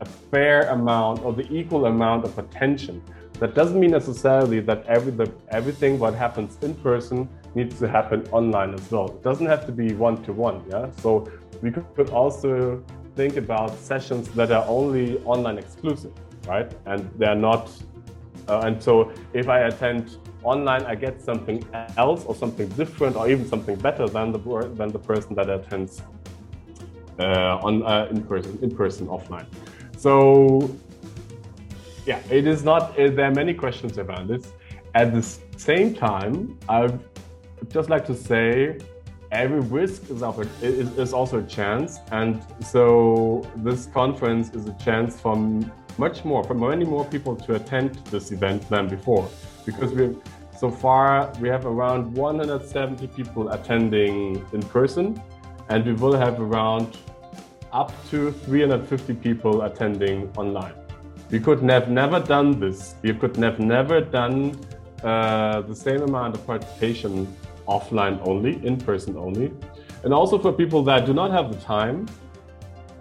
a 0.00 0.06
fair 0.30 0.62
amount 0.70 1.22
or 1.24 1.32
the 1.32 1.46
equal 1.52 1.86
amount 1.86 2.24
of 2.24 2.38
attention. 2.38 3.02
That 3.34 3.54
doesn't 3.54 3.78
mean 3.78 3.90
necessarily 3.90 4.60
that 4.60 4.86
every 4.86 5.12
the, 5.12 5.32
everything 5.48 5.98
what 5.98 6.14
happens 6.14 6.58
in 6.62 6.74
person 6.74 7.28
needs 7.54 7.78
to 7.78 7.88
happen 7.88 8.26
online 8.32 8.74
as 8.74 8.90
well. 8.90 9.06
It 9.08 9.22
doesn't 9.22 9.46
have 9.46 9.66
to 9.66 9.72
be 9.72 9.92
one 9.92 10.22
to 10.24 10.32
one. 10.32 10.62
Yeah. 10.70 10.90
So 11.02 11.30
we 11.62 11.70
could 11.70 12.10
also 12.10 12.82
think 13.20 13.36
about 13.36 13.70
sessions 13.92 14.24
that 14.38 14.50
are 14.50 14.64
only 14.66 15.06
online 15.34 15.58
exclusive, 15.58 16.14
right? 16.52 16.68
And 16.86 17.00
they're 17.18 17.42
not. 17.50 17.64
Uh, 18.48 18.66
and 18.66 18.82
so 18.86 18.92
if 19.40 19.46
I 19.56 19.58
attend 19.70 20.04
online, 20.42 20.84
I 20.92 20.94
get 21.06 21.14
something 21.30 21.58
else 22.04 22.24
or 22.28 22.34
something 22.42 22.68
different 22.82 23.14
or 23.16 23.24
even 23.32 23.44
something 23.54 23.76
better 23.88 24.06
than 24.16 24.26
the 24.34 24.40
than 24.78 24.88
the 24.96 25.02
person 25.10 25.30
that 25.38 25.48
attends 25.58 25.92
uh, 27.18 27.66
on 27.66 27.74
uh, 27.82 28.12
in 28.12 28.22
person, 28.32 28.52
in 28.62 28.70
person, 28.82 29.04
offline. 29.16 29.48
So 30.04 30.14
yeah, 32.10 32.20
it 32.38 32.44
is 32.52 32.60
not. 32.70 32.82
Uh, 32.98 33.10
there 33.16 33.26
are 33.30 33.36
many 33.42 33.54
questions 33.64 33.98
around 34.04 34.26
this. 34.32 34.44
At 35.02 35.08
the 35.18 35.24
same 35.68 35.88
time, 36.08 36.36
I'd 36.76 36.98
just 37.76 37.88
like 37.94 38.04
to 38.12 38.16
say 38.30 38.78
every 39.32 39.60
risk 39.60 40.10
is, 40.10 40.22
is, 40.62 40.98
is 40.98 41.12
also 41.12 41.38
a 41.38 41.42
chance. 41.42 41.98
And 42.10 42.42
so 42.60 43.46
this 43.56 43.86
conference 43.86 44.50
is 44.50 44.66
a 44.66 44.72
chance 44.74 45.18
for 45.18 45.36
much 45.98 46.24
more, 46.24 46.42
for 46.44 46.54
many 46.54 46.84
more 46.84 47.04
people 47.04 47.36
to 47.36 47.54
attend 47.54 47.96
this 48.10 48.32
event 48.32 48.68
than 48.68 48.88
before. 48.88 49.28
Because 49.64 49.92
we 49.92 50.16
so 50.58 50.70
far 50.70 51.32
we 51.40 51.48
have 51.48 51.64
around 51.64 52.12
170 52.12 53.06
people 53.08 53.50
attending 53.50 54.44
in 54.52 54.62
person, 54.62 55.22
and 55.70 55.86
we 55.86 55.94
will 55.94 56.14
have 56.14 56.38
around 56.38 56.98
up 57.72 57.92
to 58.10 58.32
350 58.32 59.14
people 59.14 59.62
attending 59.62 60.30
online. 60.36 60.74
We 61.30 61.40
could 61.40 61.62
have 61.70 61.88
never 61.88 62.20
done 62.20 62.58
this. 62.58 62.96
We 63.02 63.14
could 63.14 63.36
have 63.36 63.58
never 63.58 64.00
done 64.00 64.58
uh, 65.02 65.62
the 65.62 65.74
same 65.74 66.02
amount 66.02 66.34
of 66.34 66.46
participation 66.46 67.26
offline 67.66 68.20
only, 68.26 68.64
in 68.66 68.76
person 68.76 69.16
only. 69.16 69.52
And 70.04 70.14
also 70.14 70.38
for 70.38 70.52
people 70.52 70.82
that 70.84 71.06
do 71.06 71.12
not 71.12 71.30
have 71.30 71.52
the 71.52 71.60
time, 71.60 72.06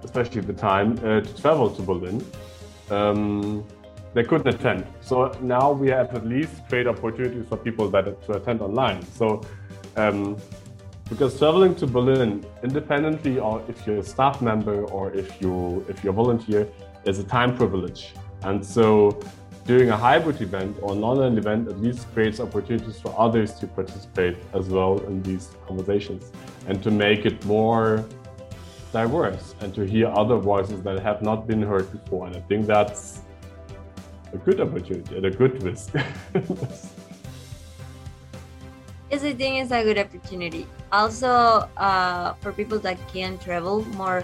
especially 0.03 0.41
the 0.41 0.53
time 0.53 0.93
uh, 0.99 1.21
to 1.21 1.41
travel 1.41 1.69
to 1.69 1.81
Berlin, 1.81 2.25
um, 2.89 3.65
they 4.13 4.23
couldn't 4.23 4.53
attend. 4.53 4.85
So 5.01 5.31
now 5.41 5.71
we 5.71 5.89
have 5.89 6.15
at 6.15 6.25
least 6.25 6.67
great 6.69 6.87
opportunities 6.87 7.47
for 7.47 7.57
people 7.57 7.89
that 7.89 8.05
to 8.25 8.33
attend 8.33 8.61
online. 8.61 9.05
So 9.13 9.41
um, 9.95 10.37
because 11.09 11.37
traveling 11.37 11.75
to 11.75 11.87
Berlin 11.87 12.45
independently, 12.63 13.39
or 13.39 13.63
if 13.67 13.85
you're 13.85 13.97
a 13.97 14.03
staff 14.03 14.41
member 14.41 14.83
or 14.85 15.11
if 15.13 15.41
you 15.41 15.85
if 15.89 16.03
you're 16.03 16.13
a 16.13 16.15
volunteer, 16.15 16.67
is 17.05 17.19
a 17.19 17.23
time 17.23 17.55
privilege. 17.55 18.13
And 18.43 18.65
so 18.65 19.19
doing 19.69 19.91
a 19.91 19.95
hybrid 19.95 20.41
event 20.41 20.75
or 20.81 20.93
an 20.93 21.03
online 21.03 21.37
event 21.37 21.67
at 21.67 21.79
least 21.79 22.11
creates 22.11 22.39
opportunities 22.39 22.99
for 22.99 23.13
others 23.25 23.53
to 23.53 23.67
participate 23.67 24.35
as 24.55 24.67
well 24.67 24.97
in 25.09 25.21
these 25.21 25.51
conversations 25.67 26.31
and 26.67 26.81
to 26.81 26.89
make 26.89 27.23
it 27.23 27.37
more 27.45 28.03
diverse 28.91 29.53
and 29.61 29.69
to 29.75 29.81
hear 29.85 30.07
other 30.07 30.37
voices 30.37 30.81
that 30.81 30.97
have 30.97 31.21
not 31.21 31.45
been 31.45 31.61
heard 31.61 31.87
before. 31.91 32.25
And 32.25 32.35
I 32.35 32.39
think 32.49 32.65
that's 32.65 33.21
a 34.33 34.37
good 34.37 34.59
opportunity 34.59 35.15
and 35.17 35.25
a 35.27 35.33
good 35.41 35.61
risk. 35.61 35.93
Yes, 39.11 39.23
I 39.23 39.33
think 39.33 39.55
it's 39.63 39.71
a 39.71 39.83
good 39.83 39.97
opportunity. 39.97 40.67
Also, 40.91 41.31
uh, 41.77 42.33
for 42.41 42.53
people 42.53 42.77
that 42.85 42.99
can 43.11 43.39
travel 43.39 43.83
more, 43.97 44.23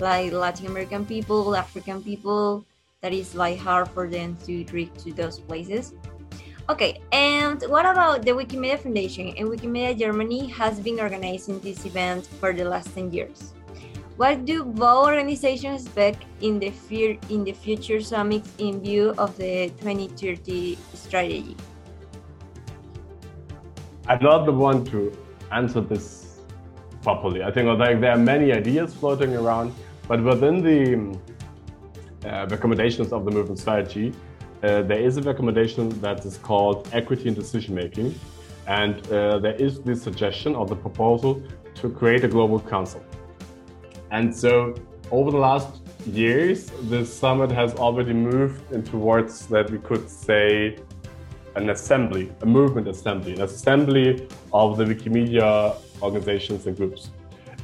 like 0.00 0.32
Latin 0.32 0.66
American 0.66 1.06
people, 1.06 1.54
African 1.54 2.02
people, 2.02 2.66
that 3.04 3.12
is 3.12 3.34
like 3.34 3.58
hard 3.58 3.86
for 3.88 4.08
them 4.08 4.34
to 4.46 4.64
reach 4.72 4.88
to 5.04 5.12
those 5.12 5.38
places. 5.38 5.92
Okay, 6.70 7.02
and 7.12 7.60
what 7.68 7.84
about 7.84 8.24
the 8.24 8.30
Wikimedia 8.30 8.78
Foundation? 8.78 9.28
And 9.36 9.46
Wikimedia 9.46 9.98
Germany 9.98 10.48
has 10.48 10.80
been 10.80 10.98
organizing 10.98 11.60
this 11.60 11.84
event 11.84 12.24
for 12.40 12.54
the 12.54 12.64
last 12.64 12.94
10 12.94 13.12
years. 13.12 13.52
What 14.16 14.46
do 14.46 14.64
both 14.64 15.08
organizations 15.08 15.84
expect 15.84 16.24
in 16.40 16.58
the, 16.58 16.72
in 17.28 17.44
the 17.44 17.52
future 17.52 18.00
summits 18.00 18.48
in 18.56 18.80
view 18.80 19.12
of 19.18 19.36
the 19.36 19.68
2030 19.84 20.78
strategy? 20.94 21.56
I'm 24.08 24.22
not 24.22 24.46
the 24.46 24.52
one 24.52 24.82
to 24.86 25.12
answer 25.52 25.82
this 25.82 26.40
properly. 27.02 27.42
I 27.42 27.50
think 27.50 27.68
like 27.78 28.00
there 28.00 28.12
are 28.12 28.24
many 28.32 28.50
ideas 28.50 28.94
floating 28.94 29.36
around, 29.36 29.74
but 30.08 30.24
within 30.24 30.62
the 30.62 31.18
recommendations 32.24 33.12
of 33.12 33.24
the 33.24 33.30
movement 33.30 33.58
strategy, 33.58 34.12
uh, 34.62 34.82
there 34.82 35.00
is 35.00 35.16
a 35.18 35.22
recommendation 35.22 35.88
that 36.00 36.24
is 36.24 36.38
called 36.38 36.88
equity 36.92 37.28
in 37.28 37.34
decision 37.34 37.74
making, 37.74 38.18
and 38.66 38.96
uh, 39.08 39.38
there 39.38 39.54
is 39.56 39.80
this 39.80 40.02
suggestion 40.02 40.54
of 40.54 40.68
the 40.68 40.76
proposal 40.76 41.42
to 41.74 41.90
create 41.90 42.24
a 42.24 42.28
global 42.28 42.60
council. 42.60 43.02
And 44.10 44.34
so, 44.34 44.74
over 45.10 45.30
the 45.30 45.38
last 45.38 45.82
years, 46.06 46.70
this 46.82 47.12
summit 47.12 47.50
has 47.50 47.74
already 47.74 48.12
moved 48.12 48.72
in 48.72 48.82
towards 48.82 49.46
that 49.48 49.70
we 49.70 49.78
could 49.78 50.08
say 50.08 50.78
an 51.56 51.70
assembly, 51.70 52.32
a 52.40 52.46
movement 52.46 52.88
assembly, 52.88 53.34
an 53.34 53.42
assembly 53.42 54.28
of 54.52 54.76
the 54.76 54.84
Wikimedia 54.84 55.76
organizations 56.02 56.66
and 56.66 56.76
groups. 56.76 57.10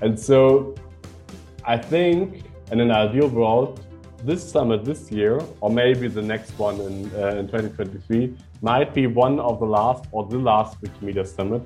And 0.02 0.18
so 0.18 0.74
I 1.64 1.76
think 1.76 2.44
in 2.70 2.80
an 2.80 2.90
ideal 2.90 3.28
world, 3.28 3.84
this 4.24 4.48
summit 4.50 4.84
this 4.84 5.10
year, 5.10 5.40
or 5.60 5.70
maybe 5.70 6.08
the 6.08 6.22
next 6.22 6.52
one 6.58 6.80
in, 6.80 7.10
uh, 7.14 7.28
in 7.28 7.46
2023, 7.46 8.36
might 8.62 8.92
be 8.94 9.06
one 9.06 9.40
of 9.40 9.58
the 9.58 9.66
last 9.66 10.04
or 10.12 10.26
the 10.26 10.38
last 10.38 10.80
Wikimedia 10.82 11.26
summit 11.26 11.62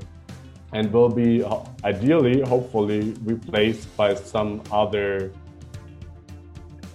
and 0.72 0.92
will 0.92 1.08
be 1.08 1.42
uh, 1.42 1.60
ideally, 1.84 2.40
hopefully, 2.42 3.14
replaced 3.22 3.96
by 3.96 4.14
some 4.14 4.60
other 4.72 5.32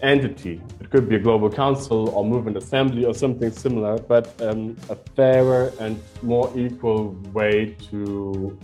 entity. 0.02 0.62
It 0.80 0.90
could 0.90 1.10
be 1.10 1.16
a 1.16 1.20
global 1.20 1.50
council 1.50 2.10
or 2.10 2.26
movement 2.26 2.58
assembly 2.58 3.06
or 3.06 3.14
something 3.14 3.52
similar, 3.52 3.98
but 3.98 4.40
um, 4.42 4.76
a 4.90 4.96
fairer 4.96 5.72
and 5.80 6.02
more 6.22 6.52
equal 6.58 7.12
way 7.34 7.76
to, 7.90 8.58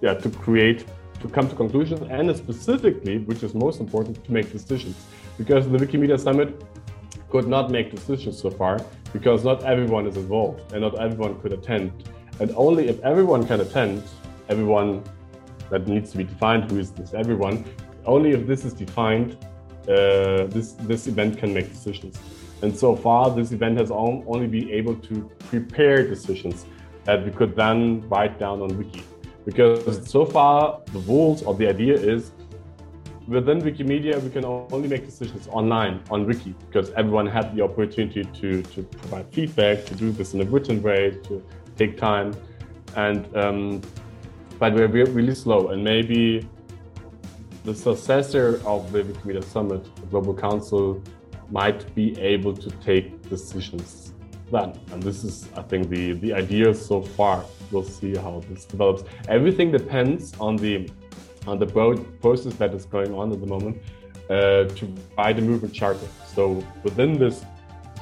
yeah, 0.00 0.14
to 0.14 0.28
create, 0.28 0.84
to 1.20 1.28
come 1.28 1.48
to 1.48 1.54
conclusions, 1.54 2.00
and 2.10 2.36
specifically, 2.36 3.18
which 3.18 3.42
is 3.42 3.54
most 3.54 3.80
important, 3.80 4.24
to 4.24 4.32
make 4.32 4.50
decisions. 4.50 4.96
Because 5.38 5.68
the 5.68 5.78
Wikimedia 5.78 6.18
Summit 6.18 6.62
could 7.30 7.48
not 7.48 7.70
make 7.70 7.90
decisions 7.90 8.38
so 8.38 8.50
far 8.50 8.78
because 9.12 9.44
not 9.44 9.64
everyone 9.64 10.06
is 10.06 10.16
involved 10.16 10.72
and 10.72 10.82
not 10.82 10.98
everyone 10.98 11.40
could 11.40 11.52
attend. 11.52 11.92
And 12.40 12.52
only 12.56 12.88
if 12.88 13.00
everyone 13.00 13.46
can 13.46 13.60
attend, 13.60 14.02
everyone 14.48 15.02
that 15.70 15.86
needs 15.86 16.10
to 16.12 16.18
be 16.18 16.24
defined 16.24 16.70
who 16.70 16.78
is 16.78 16.90
this 16.90 17.14
everyone, 17.14 17.64
only 18.04 18.30
if 18.32 18.46
this 18.46 18.64
is 18.64 18.74
defined 18.74 19.36
uh, 19.88 20.46
this 20.46 20.72
this 20.90 21.06
event 21.06 21.38
can 21.38 21.52
make 21.52 21.68
decisions. 21.68 22.18
And 22.62 22.76
so 22.76 22.94
far, 22.94 23.30
this 23.34 23.50
event 23.50 23.78
has 23.78 23.90
only 23.90 24.46
been 24.46 24.70
able 24.70 24.94
to 24.94 25.28
prepare 25.50 26.06
decisions 26.06 26.64
that 27.04 27.24
we 27.24 27.32
could 27.32 27.56
then 27.56 28.08
write 28.08 28.38
down 28.38 28.62
on 28.62 28.78
Wiki. 28.78 29.02
Because 29.44 30.08
so 30.08 30.24
far, 30.24 30.80
the 30.92 31.00
rules 31.00 31.42
or 31.42 31.54
the 31.54 31.66
idea 31.68 31.94
is 31.94 32.30
within 33.28 33.60
Wikimedia, 33.60 34.20
we 34.22 34.30
can 34.30 34.44
only 34.44 34.88
make 34.88 35.04
decisions 35.04 35.48
online 35.48 36.02
on 36.10 36.26
Wiki 36.26 36.54
because 36.66 36.90
everyone 36.92 37.26
had 37.26 37.54
the 37.54 37.62
opportunity 37.62 38.24
to, 38.24 38.62
to 38.62 38.82
provide 38.82 39.26
feedback, 39.32 39.84
to 39.86 39.94
do 39.94 40.10
this 40.12 40.34
in 40.34 40.40
a 40.40 40.44
written 40.44 40.82
way, 40.82 41.18
to 41.24 41.42
take 41.76 41.96
time. 41.96 42.34
And 42.96 43.34
um, 43.36 43.80
but 44.58 44.74
we're 44.74 44.86
really 44.86 45.34
slow, 45.34 45.68
and 45.68 45.82
maybe 45.82 46.48
the 47.64 47.74
successor 47.74 48.60
of 48.64 48.92
the 48.92 49.02
Wikimedia 49.02 49.42
Summit, 49.44 49.84
the 49.96 50.06
Global 50.06 50.34
Council, 50.34 51.02
might 51.50 51.94
be 51.94 52.18
able 52.20 52.54
to 52.56 52.70
take 52.70 53.28
decisions 53.28 54.12
then. 54.50 54.78
And 54.92 55.02
this 55.02 55.24
is, 55.24 55.48
I 55.56 55.62
think, 55.62 55.88
the, 55.88 56.12
the 56.12 56.32
idea 56.32 56.74
so 56.74 57.02
far. 57.02 57.44
We'll 57.70 57.82
see 57.82 58.14
how 58.14 58.42
this 58.48 58.64
develops. 58.64 59.04
Everything 59.28 59.72
depends 59.72 60.34
on 60.38 60.56
the 60.56 60.88
on 61.46 61.58
the 61.58 61.66
process 62.20 62.54
that 62.54 62.74
is 62.74 62.84
going 62.86 63.14
on 63.14 63.32
at 63.32 63.40
the 63.40 63.46
moment 63.46 63.78
uh, 64.30 64.64
to 64.64 64.94
write 65.16 65.38
a 65.38 65.42
movement 65.42 65.74
charter. 65.74 66.06
So 66.34 66.64
within 66.82 67.18
this 67.18 67.44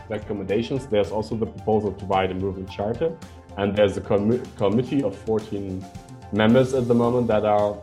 recommendations, 0.09 0.87
there's 0.87 1.11
also 1.11 1.37
the 1.37 1.47
proposal 1.47 1.93
to 1.93 2.05
write 2.07 2.31
a 2.31 2.35
movement 2.35 2.71
charter, 2.71 3.17
and 3.57 3.75
there's 3.75 3.97
a 3.97 4.01
com 4.01 4.45
committee 4.57 5.03
of 5.03 5.17
14 5.17 5.85
members 6.33 6.75
at 6.75 6.87
the 6.89 6.95
moment 6.95 7.27
that 7.29 7.45
are 7.45 7.77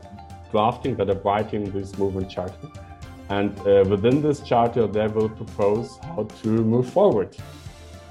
drafting, 0.52 0.96
that 0.96 1.10
are 1.10 1.20
writing 1.20 1.72
this 1.72 1.98
movement 1.98 2.30
charter. 2.30 2.68
And 3.30 3.58
uh, 3.60 3.84
within 3.90 4.22
this 4.22 4.40
charter, 4.40 4.88
they 4.88 5.08
will 5.08 5.30
propose 5.30 5.98
how 5.98 6.24
to 6.42 6.48
move 6.48 6.90
forward, 6.90 7.36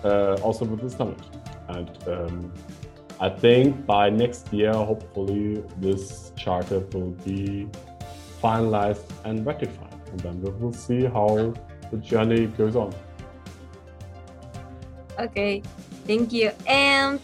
uh, 0.05 0.35
also 0.43 0.65
with 0.67 0.81
the 0.83 0.91
summit. 0.91 1.21
And 1.69 1.91
um, 2.07 2.53
I 3.19 3.31
think 3.31 3.87
by 3.87 4.11
next 4.11 4.53
year, 4.53 4.73
hopefully, 4.73 5.65
this 5.79 6.33
charter 6.37 6.81
will 6.93 7.17
be 7.25 7.67
finalized 8.43 9.09
and 9.25 9.45
ratified. 9.47 9.95
And 10.13 10.21
then 10.21 10.43
we 10.43 10.51
will 10.51 10.73
see 10.73 11.05
how 11.05 11.55
the 11.91 11.97
journey 11.97 12.47
goes 12.47 12.77
on. 12.77 12.95
Okay, 15.19 15.63
thank 16.07 16.33
you. 16.33 16.53
And 16.69 17.21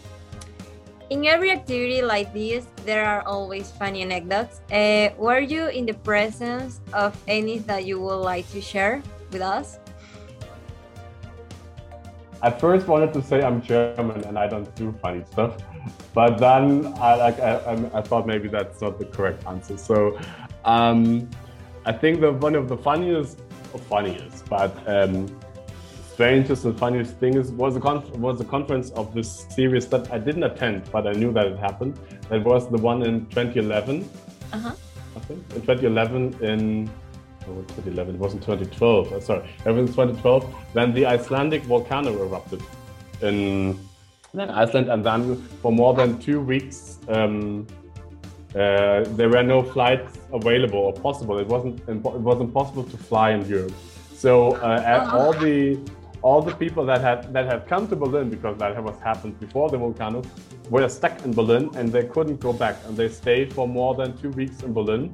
in 1.11 1.25
every 1.27 1.51
activity 1.51 2.01
like 2.01 2.33
this, 2.33 2.65
there 2.85 3.05
are 3.05 3.21
always 3.27 3.69
funny 3.69 4.01
anecdotes. 4.01 4.61
Uh, 4.73 5.13
were 5.17 5.39
you 5.39 5.67
in 5.67 5.85
the 5.85 5.93
presence 5.93 6.81
of 6.91 7.13
any 7.27 7.59
that 7.69 7.85
you 7.85 8.01
would 8.01 8.25
like 8.25 8.49
to 8.49 8.61
share 8.61 9.03
with 9.31 9.41
us? 9.41 9.77
I 12.43 12.51
first 12.51 12.87
wanted 12.87 13.13
to 13.13 13.23
say 13.23 13.41
I'm 13.41 13.61
German 13.61 14.21
and 14.25 14.37
I 14.37 14.47
don't 14.47 14.75
do 14.75 14.91
funny 15.01 15.23
stuff, 15.31 15.55
but 16.13 16.39
then 16.39 16.93
I 16.97 17.15
like 17.15 17.39
I, 17.39 17.53
I, 17.93 18.01
thought 18.01 18.27
maybe 18.27 18.49
that's 18.49 18.81
not 18.81 18.99
the 18.99 19.05
correct 19.05 19.47
answer. 19.47 19.77
So 19.77 20.19
um, 20.65 21.29
I 21.85 21.93
think 21.93 22.19
that 22.19 22.33
one 22.33 22.55
of 22.55 22.67
the 22.67 22.75
funniest, 22.75 23.39
funniest, 23.87 24.45
but 24.49 24.75
um, 24.85 25.33
strangest 26.11 26.65
and 26.65 26.77
funniest 26.77 27.15
thing 27.17 27.35
is 27.35 27.49
was 27.53 27.77
a 27.77 27.79
was 28.17 28.41
a 28.41 28.45
conference 28.45 28.91
of 28.91 29.13
this 29.13 29.47
series 29.49 29.87
that 29.87 30.11
I 30.11 30.19
didn't 30.19 30.43
attend, 30.43 30.91
but 30.91 31.07
I 31.07 31.13
knew 31.13 31.31
that 31.31 31.47
it 31.47 31.57
happened. 31.59 31.97
That 32.27 32.43
was 32.43 32.69
the 32.69 32.77
one 32.77 33.03
in 33.03 33.25
2011. 33.27 34.09
Uh-huh. 34.51 34.75
I 35.15 35.19
think 35.21 35.39
in 35.55 35.61
2011 35.61 36.43
in 36.43 36.89
oh, 37.47 37.61
2011 37.75 38.15
it 38.15 38.19
wasn't 38.19 38.41
2012. 38.43 39.13
Uh, 39.13 39.19
sorry, 39.19 39.47
it 39.65 39.71
was 39.71 39.89
2012 39.91 40.43
when 40.73 40.93
the 40.93 41.05
Icelandic 41.05 41.63
volcano 41.63 42.11
erupted 42.23 42.61
in 43.21 43.79
Iceland, 44.37 44.89
and 44.89 45.05
then 45.05 45.35
for 45.61 45.71
more 45.71 45.93
than 45.93 46.19
two 46.19 46.41
weeks. 46.41 46.99
Um, 47.07 47.67
uh, 48.55 49.03
there 49.15 49.29
were 49.29 49.41
no 49.41 49.63
flights 49.63 50.19
available 50.31 50.77
or 50.77 50.93
possible. 50.93 51.39
It 51.39 51.47
wasn't. 51.47 51.79
It 51.89 51.95
was 51.95 52.39
impossible 52.39 52.83
to 52.83 52.97
fly 52.97 53.31
in 53.31 53.47
Europe. 53.47 53.73
So 54.13 54.55
uh, 54.57 54.79
uh-huh. 54.79 55.17
all 55.17 55.33
the 55.33 55.79
all 56.21 56.41
the 56.41 56.53
people 56.55 56.85
that 56.85 57.01
had 57.01 57.33
that 57.33 57.45
have 57.47 57.65
come 57.67 57.87
to 57.87 57.95
Berlin 57.95 58.29
because 58.29 58.57
that 58.59 58.81
was 58.81 58.97
happened 58.99 59.39
before 59.39 59.69
the 59.69 59.77
volcano 59.77 60.21
were 60.69 60.87
stuck 60.87 61.25
in 61.25 61.33
Berlin 61.33 61.69
and 61.75 61.91
they 61.91 62.05
couldn't 62.05 62.39
go 62.39 62.53
back 62.53 62.77
and 62.85 62.95
they 62.95 63.09
stayed 63.09 63.51
for 63.51 63.67
more 63.67 63.95
than 63.95 64.15
two 64.17 64.29
weeks 64.29 64.61
in 64.61 64.71
Berlin. 64.71 65.11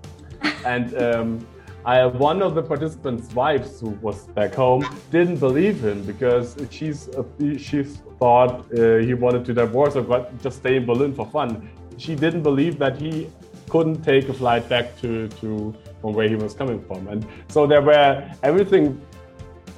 and 0.64 0.96
um, 1.00 1.46
I, 1.88 2.04
one 2.04 2.42
of 2.42 2.54
the 2.54 2.62
participants' 2.62 3.32
wives 3.34 3.80
who 3.80 3.88
was 4.02 4.26
back 4.38 4.54
home 4.54 4.84
didn't 5.10 5.38
believe 5.38 5.82
him 5.82 6.02
because 6.02 6.54
she's 6.70 7.08
uh, 7.08 7.24
she 7.56 7.82
thought 8.18 8.70
uh, 8.78 8.98
he 8.98 9.14
wanted 9.14 9.46
to 9.46 9.54
divorce 9.54 9.94
her 9.94 10.02
but 10.02 10.38
just 10.42 10.58
stay 10.58 10.76
in 10.76 10.84
Berlin 10.84 11.14
for 11.14 11.24
fun. 11.24 11.70
She 11.96 12.14
didn't 12.14 12.42
believe 12.42 12.78
that 12.78 13.00
he 13.00 13.30
couldn't 13.70 14.02
take 14.02 14.28
a 14.28 14.34
flight 14.34 14.68
back 14.68 15.00
to, 15.00 15.28
to 15.40 15.74
from 16.02 16.12
where 16.12 16.28
he 16.28 16.36
was 16.36 16.52
coming 16.52 16.78
from. 16.84 17.08
And 17.08 17.26
so 17.48 17.66
there 17.66 17.80
were 17.80 18.30
everything 18.42 19.00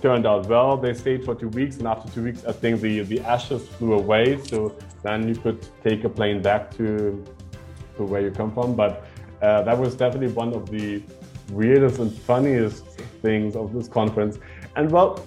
turned 0.03 0.27
out 0.27 0.49
well. 0.49 0.77
They 0.77 0.95
stayed 0.95 1.25
for 1.25 1.37
two 1.37 1.51
weeks, 1.51 1.77
and 1.77 1.87
after 1.87 2.11
two 2.13 2.25
weeks, 2.25 2.45
I 2.45 2.51
think 2.51 2.81
the, 2.81 3.03
the 3.03 3.21
ashes 3.21 3.69
flew 3.69 3.93
away. 3.95 4.43
So 4.47 4.75
then 5.05 5.29
you 5.29 5.37
could 5.37 5.65
take 5.85 6.03
a 6.03 6.09
plane 6.09 6.43
back 6.43 6.77
to 6.79 7.25
to 7.99 8.03
where 8.03 8.21
you 8.21 8.33
come 8.33 8.53
from. 8.53 8.75
But 8.75 9.07
uh, 9.41 9.63
that 9.63 9.79
was 9.79 9.95
definitely 9.95 10.33
one 10.33 10.53
of 10.53 10.69
the 10.69 11.05
weirdest 11.51 11.99
and 11.99 12.13
funniest 12.13 12.85
things 13.23 13.57
of 13.57 13.73
this 13.73 13.89
conference. 13.89 14.39
And 14.77 14.91
well, 14.91 15.25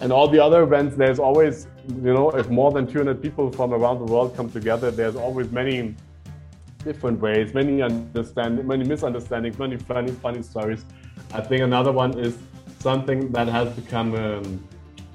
and 0.00 0.12
all 0.12 0.28
the 0.28 0.42
other 0.42 0.62
events, 0.62 0.96
there's 0.96 1.18
always, 1.18 1.66
you 1.88 2.14
know, 2.14 2.30
if 2.30 2.48
more 2.48 2.72
than 2.72 2.86
200 2.86 3.22
people 3.22 3.52
from 3.52 3.74
around 3.74 3.98
the 3.98 4.10
world 4.12 4.34
come 4.34 4.50
together, 4.50 4.90
there's 4.90 5.16
always 5.16 5.50
many 5.50 5.94
different 6.84 7.20
ways, 7.20 7.52
many 7.52 7.82
understand, 7.82 8.64
many 8.66 8.84
misunderstandings, 8.84 9.58
many 9.58 9.76
funny, 9.76 10.12
funny 10.12 10.42
stories. 10.42 10.84
I 11.32 11.42
think 11.42 11.62
another 11.62 11.92
one 11.92 12.18
is 12.18 12.38
something 12.78 13.30
that 13.32 13.48
has 13.48 13.68
become, 13.74 14.14
um, 14.14 14.68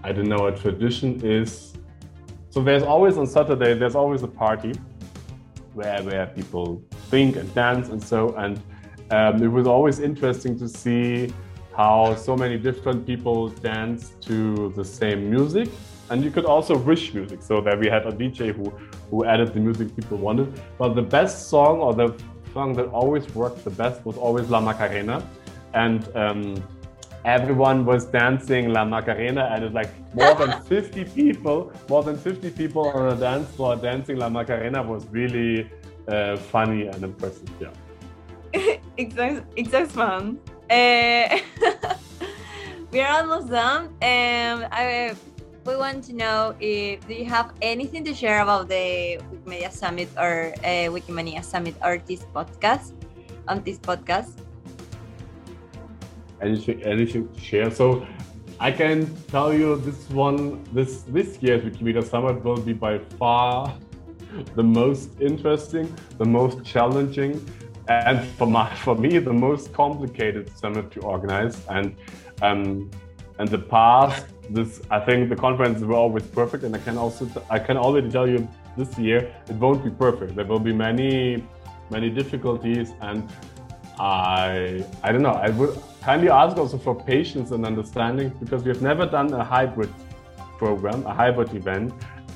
I 0.04 0.12
don't 0.12 0.30
know, 0.30 0.46
a 0.48 0.56
tradition 0.56 1.20
is. 1.26 1.74
So 2.52 2.62
there's 2.62 2.84
always 2.84 3.18
on 3.18 3.26
Saturday, 3.26 3.74
there's 3.74 3.96
always 3.96 4.22
a 4.22 4.28
party 4.28 4.74
where 5.74 6.02
where 6.04 6.28
people 6.28 6.82
think 7.10 7.36
and 7.36 7.54
dance 7.54 7.90
and 7.90 8.02
so 8.02 8.34
and 8.36 8.62
um, 9.12 9.42
it 9.42 9.48
was 9.48 9.68
always 9.68 10.00
interesting 10.00 10.58
to 10.58 10.68
see 10.68 11.32
how 11.76 12.16
so 12.16 12.36
many 12.36 12.58
different 12.58 13.06
people 13.06 13.50
dance 13.50 14.14
to 14.22 14.70
the 14.76 14.84
same 14.84 15.30
music 15.30 15.70
and 16.10 16.24
you 16.24 16.32
could 16.32 16.46
also 16.46 16.78
wish 16.78 17.14
music 17.14 17.42
so 17.42 17.62
that 17.62 17.78
we 17.80 17.88
had 17.88 18.06
a 18.06 18.12
dj 18.12 18.54
who 18.56 18.70
who 19.10 19.26
added 19.26 19.54
the 19.54 19.60
music 19.60 19.96
people 19.96 20.18
wanted 20.18 20.48
but 20.78 20.94
the 20.94 21.02
best 21.02 21.50
song 21.50 21.80
or 21.80 21.94
the 21.94 22.14
song 22.54 22.74
that 22.74 22.88
always 22.88 23.26
worked 23.36 23.64
the 23.64 23.70
best 23.72 24.06
was 24.06 24.18
always 24.18 24.50
la 24.50 24.60
macarena 24.60 25.22
and 25.74 26.16
um, 26.16 26.64
everyone 27.26 27.86
was 27.86 28.06
dancing 28.06 28.70
La 28.70 28.86
Macarena, 28.86 29.50
and 29.52 29.64
it's 29.66 29.74
like 29.74 29.90
more 30.14 30.36
than 30.36 30.62
50 30.70 31.06
people, 31.06 31.72
more 31.90 32.04
than 32.04 32.18
50 32.18 32.52
people 32.52 32.88
on 32.90 33.12
a 33.12 33.16
dance 33.16 33.50
floor 33.56 33.76
dancing 33.76 34.18
La 34.18 34.30
Macarena 34.30 34.82
was 34.82 35.06
really 35.08 35.70
uh, 36.08 36.38
funny 36.38 36.88
and 36.88 37.04
impressive. 37.04 37.50
Yeah. 37.60 37.70
It 38.98 39.72
sounds 39.72 39.92
fun. 39.92 40.40
Uh, 40.70 41.40
we 42.92 43.00
are 43.02 43.22
almost 43.22 43.50
done, 43.50 43.94
and 44.02 44.68
I 44.72 45.16
we 45.66 45.76
want 45.76 46.04
to 46.06 46.14
know 46.14 46.56
if 46.60 47.06
do 47.08 47.14
you 47.14 47.26
have 47.26 47.54
anything 47.62 48.04
to 48.06 48.14
share 48.14 48.42
about 48.42 48.68
the 48.70 49.20
Wikimedia 49.34 49.72
Summit 49.72 50.10
or 50.18 50.54
uh, 50.64 50.90
Wikimania 50.94 51.44
Summit 51.44 51.76
or 51.84 51.98
this 51.98 52.26
podcast 52.34 52.94
on 53.48 53.64
this 53.64 53.78
podcast? 53.80 54.46
anything 56.42 56.84
anything 56.84 57.28
to 57.34 57.40
share. 57.40 57.72
So 57.72 58.06
I 58.60 58.72
can 58.72 59.10
tell 59.28 59.54
you 59.54 59.78
this 59.78 60.10
one 60.10 60.64
this 60.74 61.04
this 61.04 61.42
year's 61.42 61.64
Wikimedia 61.64 62.04
Summit 62.04 62.44
will 62.44 62.62
be 62.62 62.74
by 62.74 63.00
far 63.20 63.74
the 64.56 64.64
most 64.64 65.10
interesting, 65.20 65.94
the 66.18 66.26
most 66.26 66.64
challenging, 66.64 67.34
and 67.88 68.26
for 68.38 68.48
my 68.48 68.74
for 68.76 68.96
me 68.96 69.20
the 69.20 69.34
most 69.34 69.74
complicated 69.74 70.56
summit 70.58 70.92
to 70.92 71.02
organize. 71.02 71.66
And 71.68 71.96
um, 72.42 72.90
in 73.40 73.46
the 73.48 73.60
past, 73.60 74.26
this 74.50 74.82
I 74.90 75.00
think 75.00 75.30
the 75.30 75.36
conferences 75.36 75.84
were 75.84 75.96
always 75.96 76.24
perfect, 76.24 76.64
and 76.64 76.76
I 76.76 76.80
can 76.80 76.98
also 76.98 77.30
I 77.50 77.60
can 77.60 77.78
already 77.78 78.10
tell 78.10 78.28
you 78.28 78.48
this 78.78 78.98
year 78.98 79.34
it 79.50 79.56
won't 79.56 79.84
be 79.84 79.90
perfect. 79.90 80.36
There 80.36 80.46
will 80.46 80.60
be 80.60 80.74
many 80.74 81.44
many 81.92 82.10
difficulties 82.10 82.94
and 83.02 83.30
I 84.00 84.84
I 85.04 85.12
don't 85.12 85.22
know. 85.22 85.38
I 85.48 85.50
would 85.50 85.78
kindly 86.02 86.30
ask 86.30 86.58
also 86.58 86.78
for 86.78 86.96
patience 86.96 87.52
and 87.52 87.66
understanding 87.66 88.30
because 88.40 88.64
we 88.64 88.70
have 88.70 88.82
never 88.82 89.06
done 89.06 89.34
a 89.34 89.44
hybrid 89.44 89.94
program, 90.58 91.06
a 91.06 91.14
hybrid 91.14 91.54
event, 91.54 91.94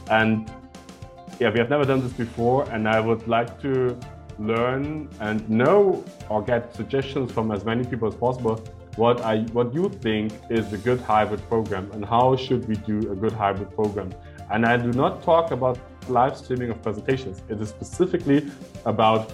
and 0.09 0.51
yeah, 1.39 1.49
we 1.49 1.59
have 1.59 1.69
never 1.69 1.85
done 1.85 2.01
this 2.01 2.13
before. 2.13 2.69
And 2.71 2.87
I 2.87 2.99
would 2.99 3.27
like 3.27 3.61
to 3.61 3.97
learn 4.39 5.09
and 5.19 5.47
know 5.49 6.03
or 6.29 6.41
get 6.41 6.73
suggestions 6.75 7.31
from 7.31 7.51
as 7.51 7.65
many 7.65 7.83
people 7.85 8.07
as 8.07 8.15
possible 8.15 8.63
what 8.95 9.21
I 9.21 9.41
what 9.57 9.73
you 9.73 9.89
think 9.89 10.33
is 10.49 10.73
a 10.73 10.77
good 10.77 10.99
hybrid 10.99 11.41
program 11.47 11.91
and 11.93 12.03
how 12.03 12.35
should 12.35 12.67
we 12.67 12.75
do 12.75 12.97
a 13.11 13.15
good 13.15 13.31
hybrid 13.31 13.71
program. 13.73 14.13
And 14.51 14.65
I 14.65 14.75
do 14.77 14.91
not 14.91 15.23
talk 15.23 15.51
about 15.51 15.77
live 16.09 16.35
streaming 16.35 16.69
of 16.71 16.81
presentations. 16.81 17.41
It 17.49 17.61
is 17.61 17.69
specifically 17.69 18.51
about 18.85 19.31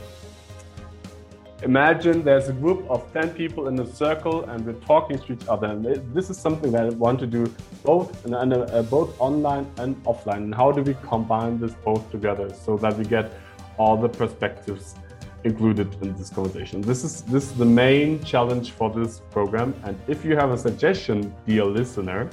imagine 1.63 2.23
there's 2.23 2.49
a 2.49 2.53
group 2.53 2.85
of 2.89 3.11
10 3.13 3.29
people 3.29 3.69
in 3.69 3.79
a 3.79 3.87
circle 3.87 4.43
and 4.49 4.65
we're 4.65 4.81
talking 4.93 5.17
to 5.17 5.33
each 5.33 5.47
other. 5.47 5.67
And 5.67 5.85
this 6.13 6.29
is 6.29 6.37
something 6.37 6.71
that 6.73 6.85
I 6.85 6.89
want 6.89 7.19
to 7.21 7.27
do 7.27 7.51
both, 7.83 8.25
and, 8.25 8.53
uh, 8.53 8.83
both 8.83 9.19
online 9.19 9.65
and 9.77 9.95
offline. 10.03 10.43
And 10.47 10.53
how 10.53 10.71
do 10.71 10.81
we 10.83 10.95
combine 11.01 11.59
this 11.59 11.73
both 11.85 12.11
together 12.11 12.53
so 12.53 12.77
that 12.77 12.97
we 12.97 13.05
get 13.05 13.31
all 13.77 13.97
the 13.97 14.09
perspectives 14.09 14.95
included 15.43 15.95
in 16.01 16.15
this 16.15 16.29
conversation? 16.29 16.81
This 16.81 17.03
is, 17.03 17.21
this 17.23 17.51
is 17.51 17.53
the 17.53 17.65
main 17.65 18.23
challenge 18.23 18.71
for 18.71 18.89
this 18.89 19.21
program. 19.31 19.73
And 19.83 19.99
if 20.07 20.25
you 20.25 20.35
have 20.35 20.51
a 20.51 20.57
suggestion, 20.57 21.33
dear 21.45 21.65
listener, 21.65 22.29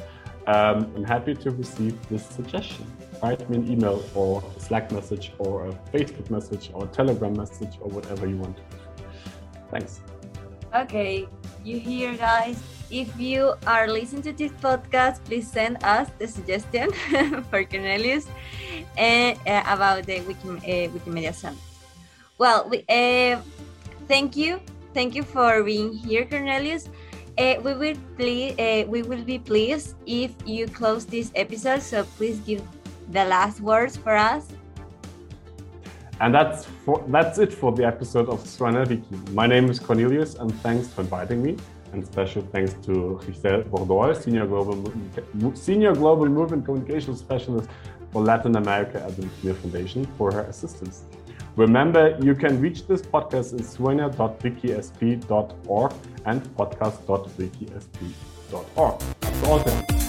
um, 0.47 0.93
I'm 0.97 1.05
happy 1.05 1.35
to 1.35 1.51
receive 1.51 1.97
this 2.09 2.27
suggestion. 2.27 2.87
Write 3.23 3.49
me 3.49 3.59
an 3.59 3.71
email 3.71 4.03
or 4.15 4.43
a 4.57 4.61
Slack 4.61 4.91
message 4.91 5.33
or 5.39 5.67
a 5.67 5.73
Facebook 5.93 6.29
message 6.31 6.71
or 6.75 6.85
a 6.85 6.89
Telegram 6.89 7.37
message 7.37 7.79
or 7.81 7.89
whatever 7.91 8.27
you 8.27 8.37
want. 8.39 8.59
Thanks. 9.71 10.01
Okay, 10.75 11.29
you 11.63 11.79
hear, 11.79 12.15
guys. 12.17 12.61
If 12.93 13.19
you 13.19 13.55
are 13.67 13.89
listening 13.89 14.21
to 14.29 14.33
this 14.37 14.53
podcast, 14.61 15.25
please 15.25 15.49
send 15.49 15.83
us 15.83 16.13
the 16.19 16.29
suggestion 16.29 16.93
for 17.49 17.65
Cornelius 17.65 18.29
and 18.99 19.41
uh, 19.49 19.65
about 19.65 20.05
the 20.05 20.21
Wiki, 20.21 20.45
uh, 20.45 20.93
Wikimedia 20.93 21.33
Summit. 21.33 21.59
Well, 22.37 22.69
we, 22.69 22.85
uh, 22.93 23.41
thank 24.09 24.37
you, 24.37 24.61
thank 24.93 25.15
you 25.15 25.23
for 25.23 25.65
being 25.65 25.95
here, 25.95 26.27
Cornelius. 26.27 26.91
Uh, 27.39 27.55
we 27.65 27.73
will 27.73 27.97
please, 28.19 28.53
uh, 28.61 28.85
we 28.87 29.01
will 29.01 29.25
be 29.25 29.39
pleased 29.39 29.97
if 30.05 30.37
you 30.45 30.69
close 30.69 31.07
this 31.07 31.33
episode. 31.35 31.81
So 31.81 32.05
please 32.21 32.41
give 32.41 32.61
the 33.09 33.25
last 33.25 33.63
words 33.63 33.97
for 33.97 34.15
us. 34.15 34.53
And 36.21 36.35
that's 36.35 36.67
for, 36.85 37.03
that's 37.09 37.39
it 37.39 37.55
for 37.55 37.73
the 37.73 37.87
episode 37.87 38.29
of 38.29 38.45
Suena 38.45 38.87
Wiki. 38.87 39.17
My 39.33 39.47
name 39.47 39.71
is 39.71 39.81
Cornelius, 39.81 40.35
and 40.35 40.53
thanks 40.61 40.89
for 40.89 41.01
inviting 41.01 41.43
me. 41.43 41.57
And 41.93 42.05
special 42.07 42.43
thanks 42.53 42.75
to 42.87 43.21
Giselle 43.25 43.63
Bordoy, 43.63 44.15
Senior 44.21 44.47
Global, 44.47 44.93
Senior 45.55 45.95
Global 45.95 46.27
Movement 46.27 46.65
Communication 46.65 47.17
Specialist 47.17 47.69
for 48.13 48.23
Latin 48.23 48.57
America 48.57 49.03
at 49.03 49.17
the 49.17 49.23
Wikimedia 49.23 49.57
Foundation, 49.57 50.07
for 50.19 50.33
her 50.33 50.43
assistance. 50.43 51.05
Remember, 51.57 52.19
you 52.23 52.35
can 52.35 52.61
reach 52.61 52.87
this 52.87 53.01
podcast 53.03 53.53
at 53.53 53.61
suena.wikisp.org 53.61 55.93
and 56.25 56.43
podcast.wikisp.org. 56.57 59.01
That's 59.21 59.49
all. 59.49 60.02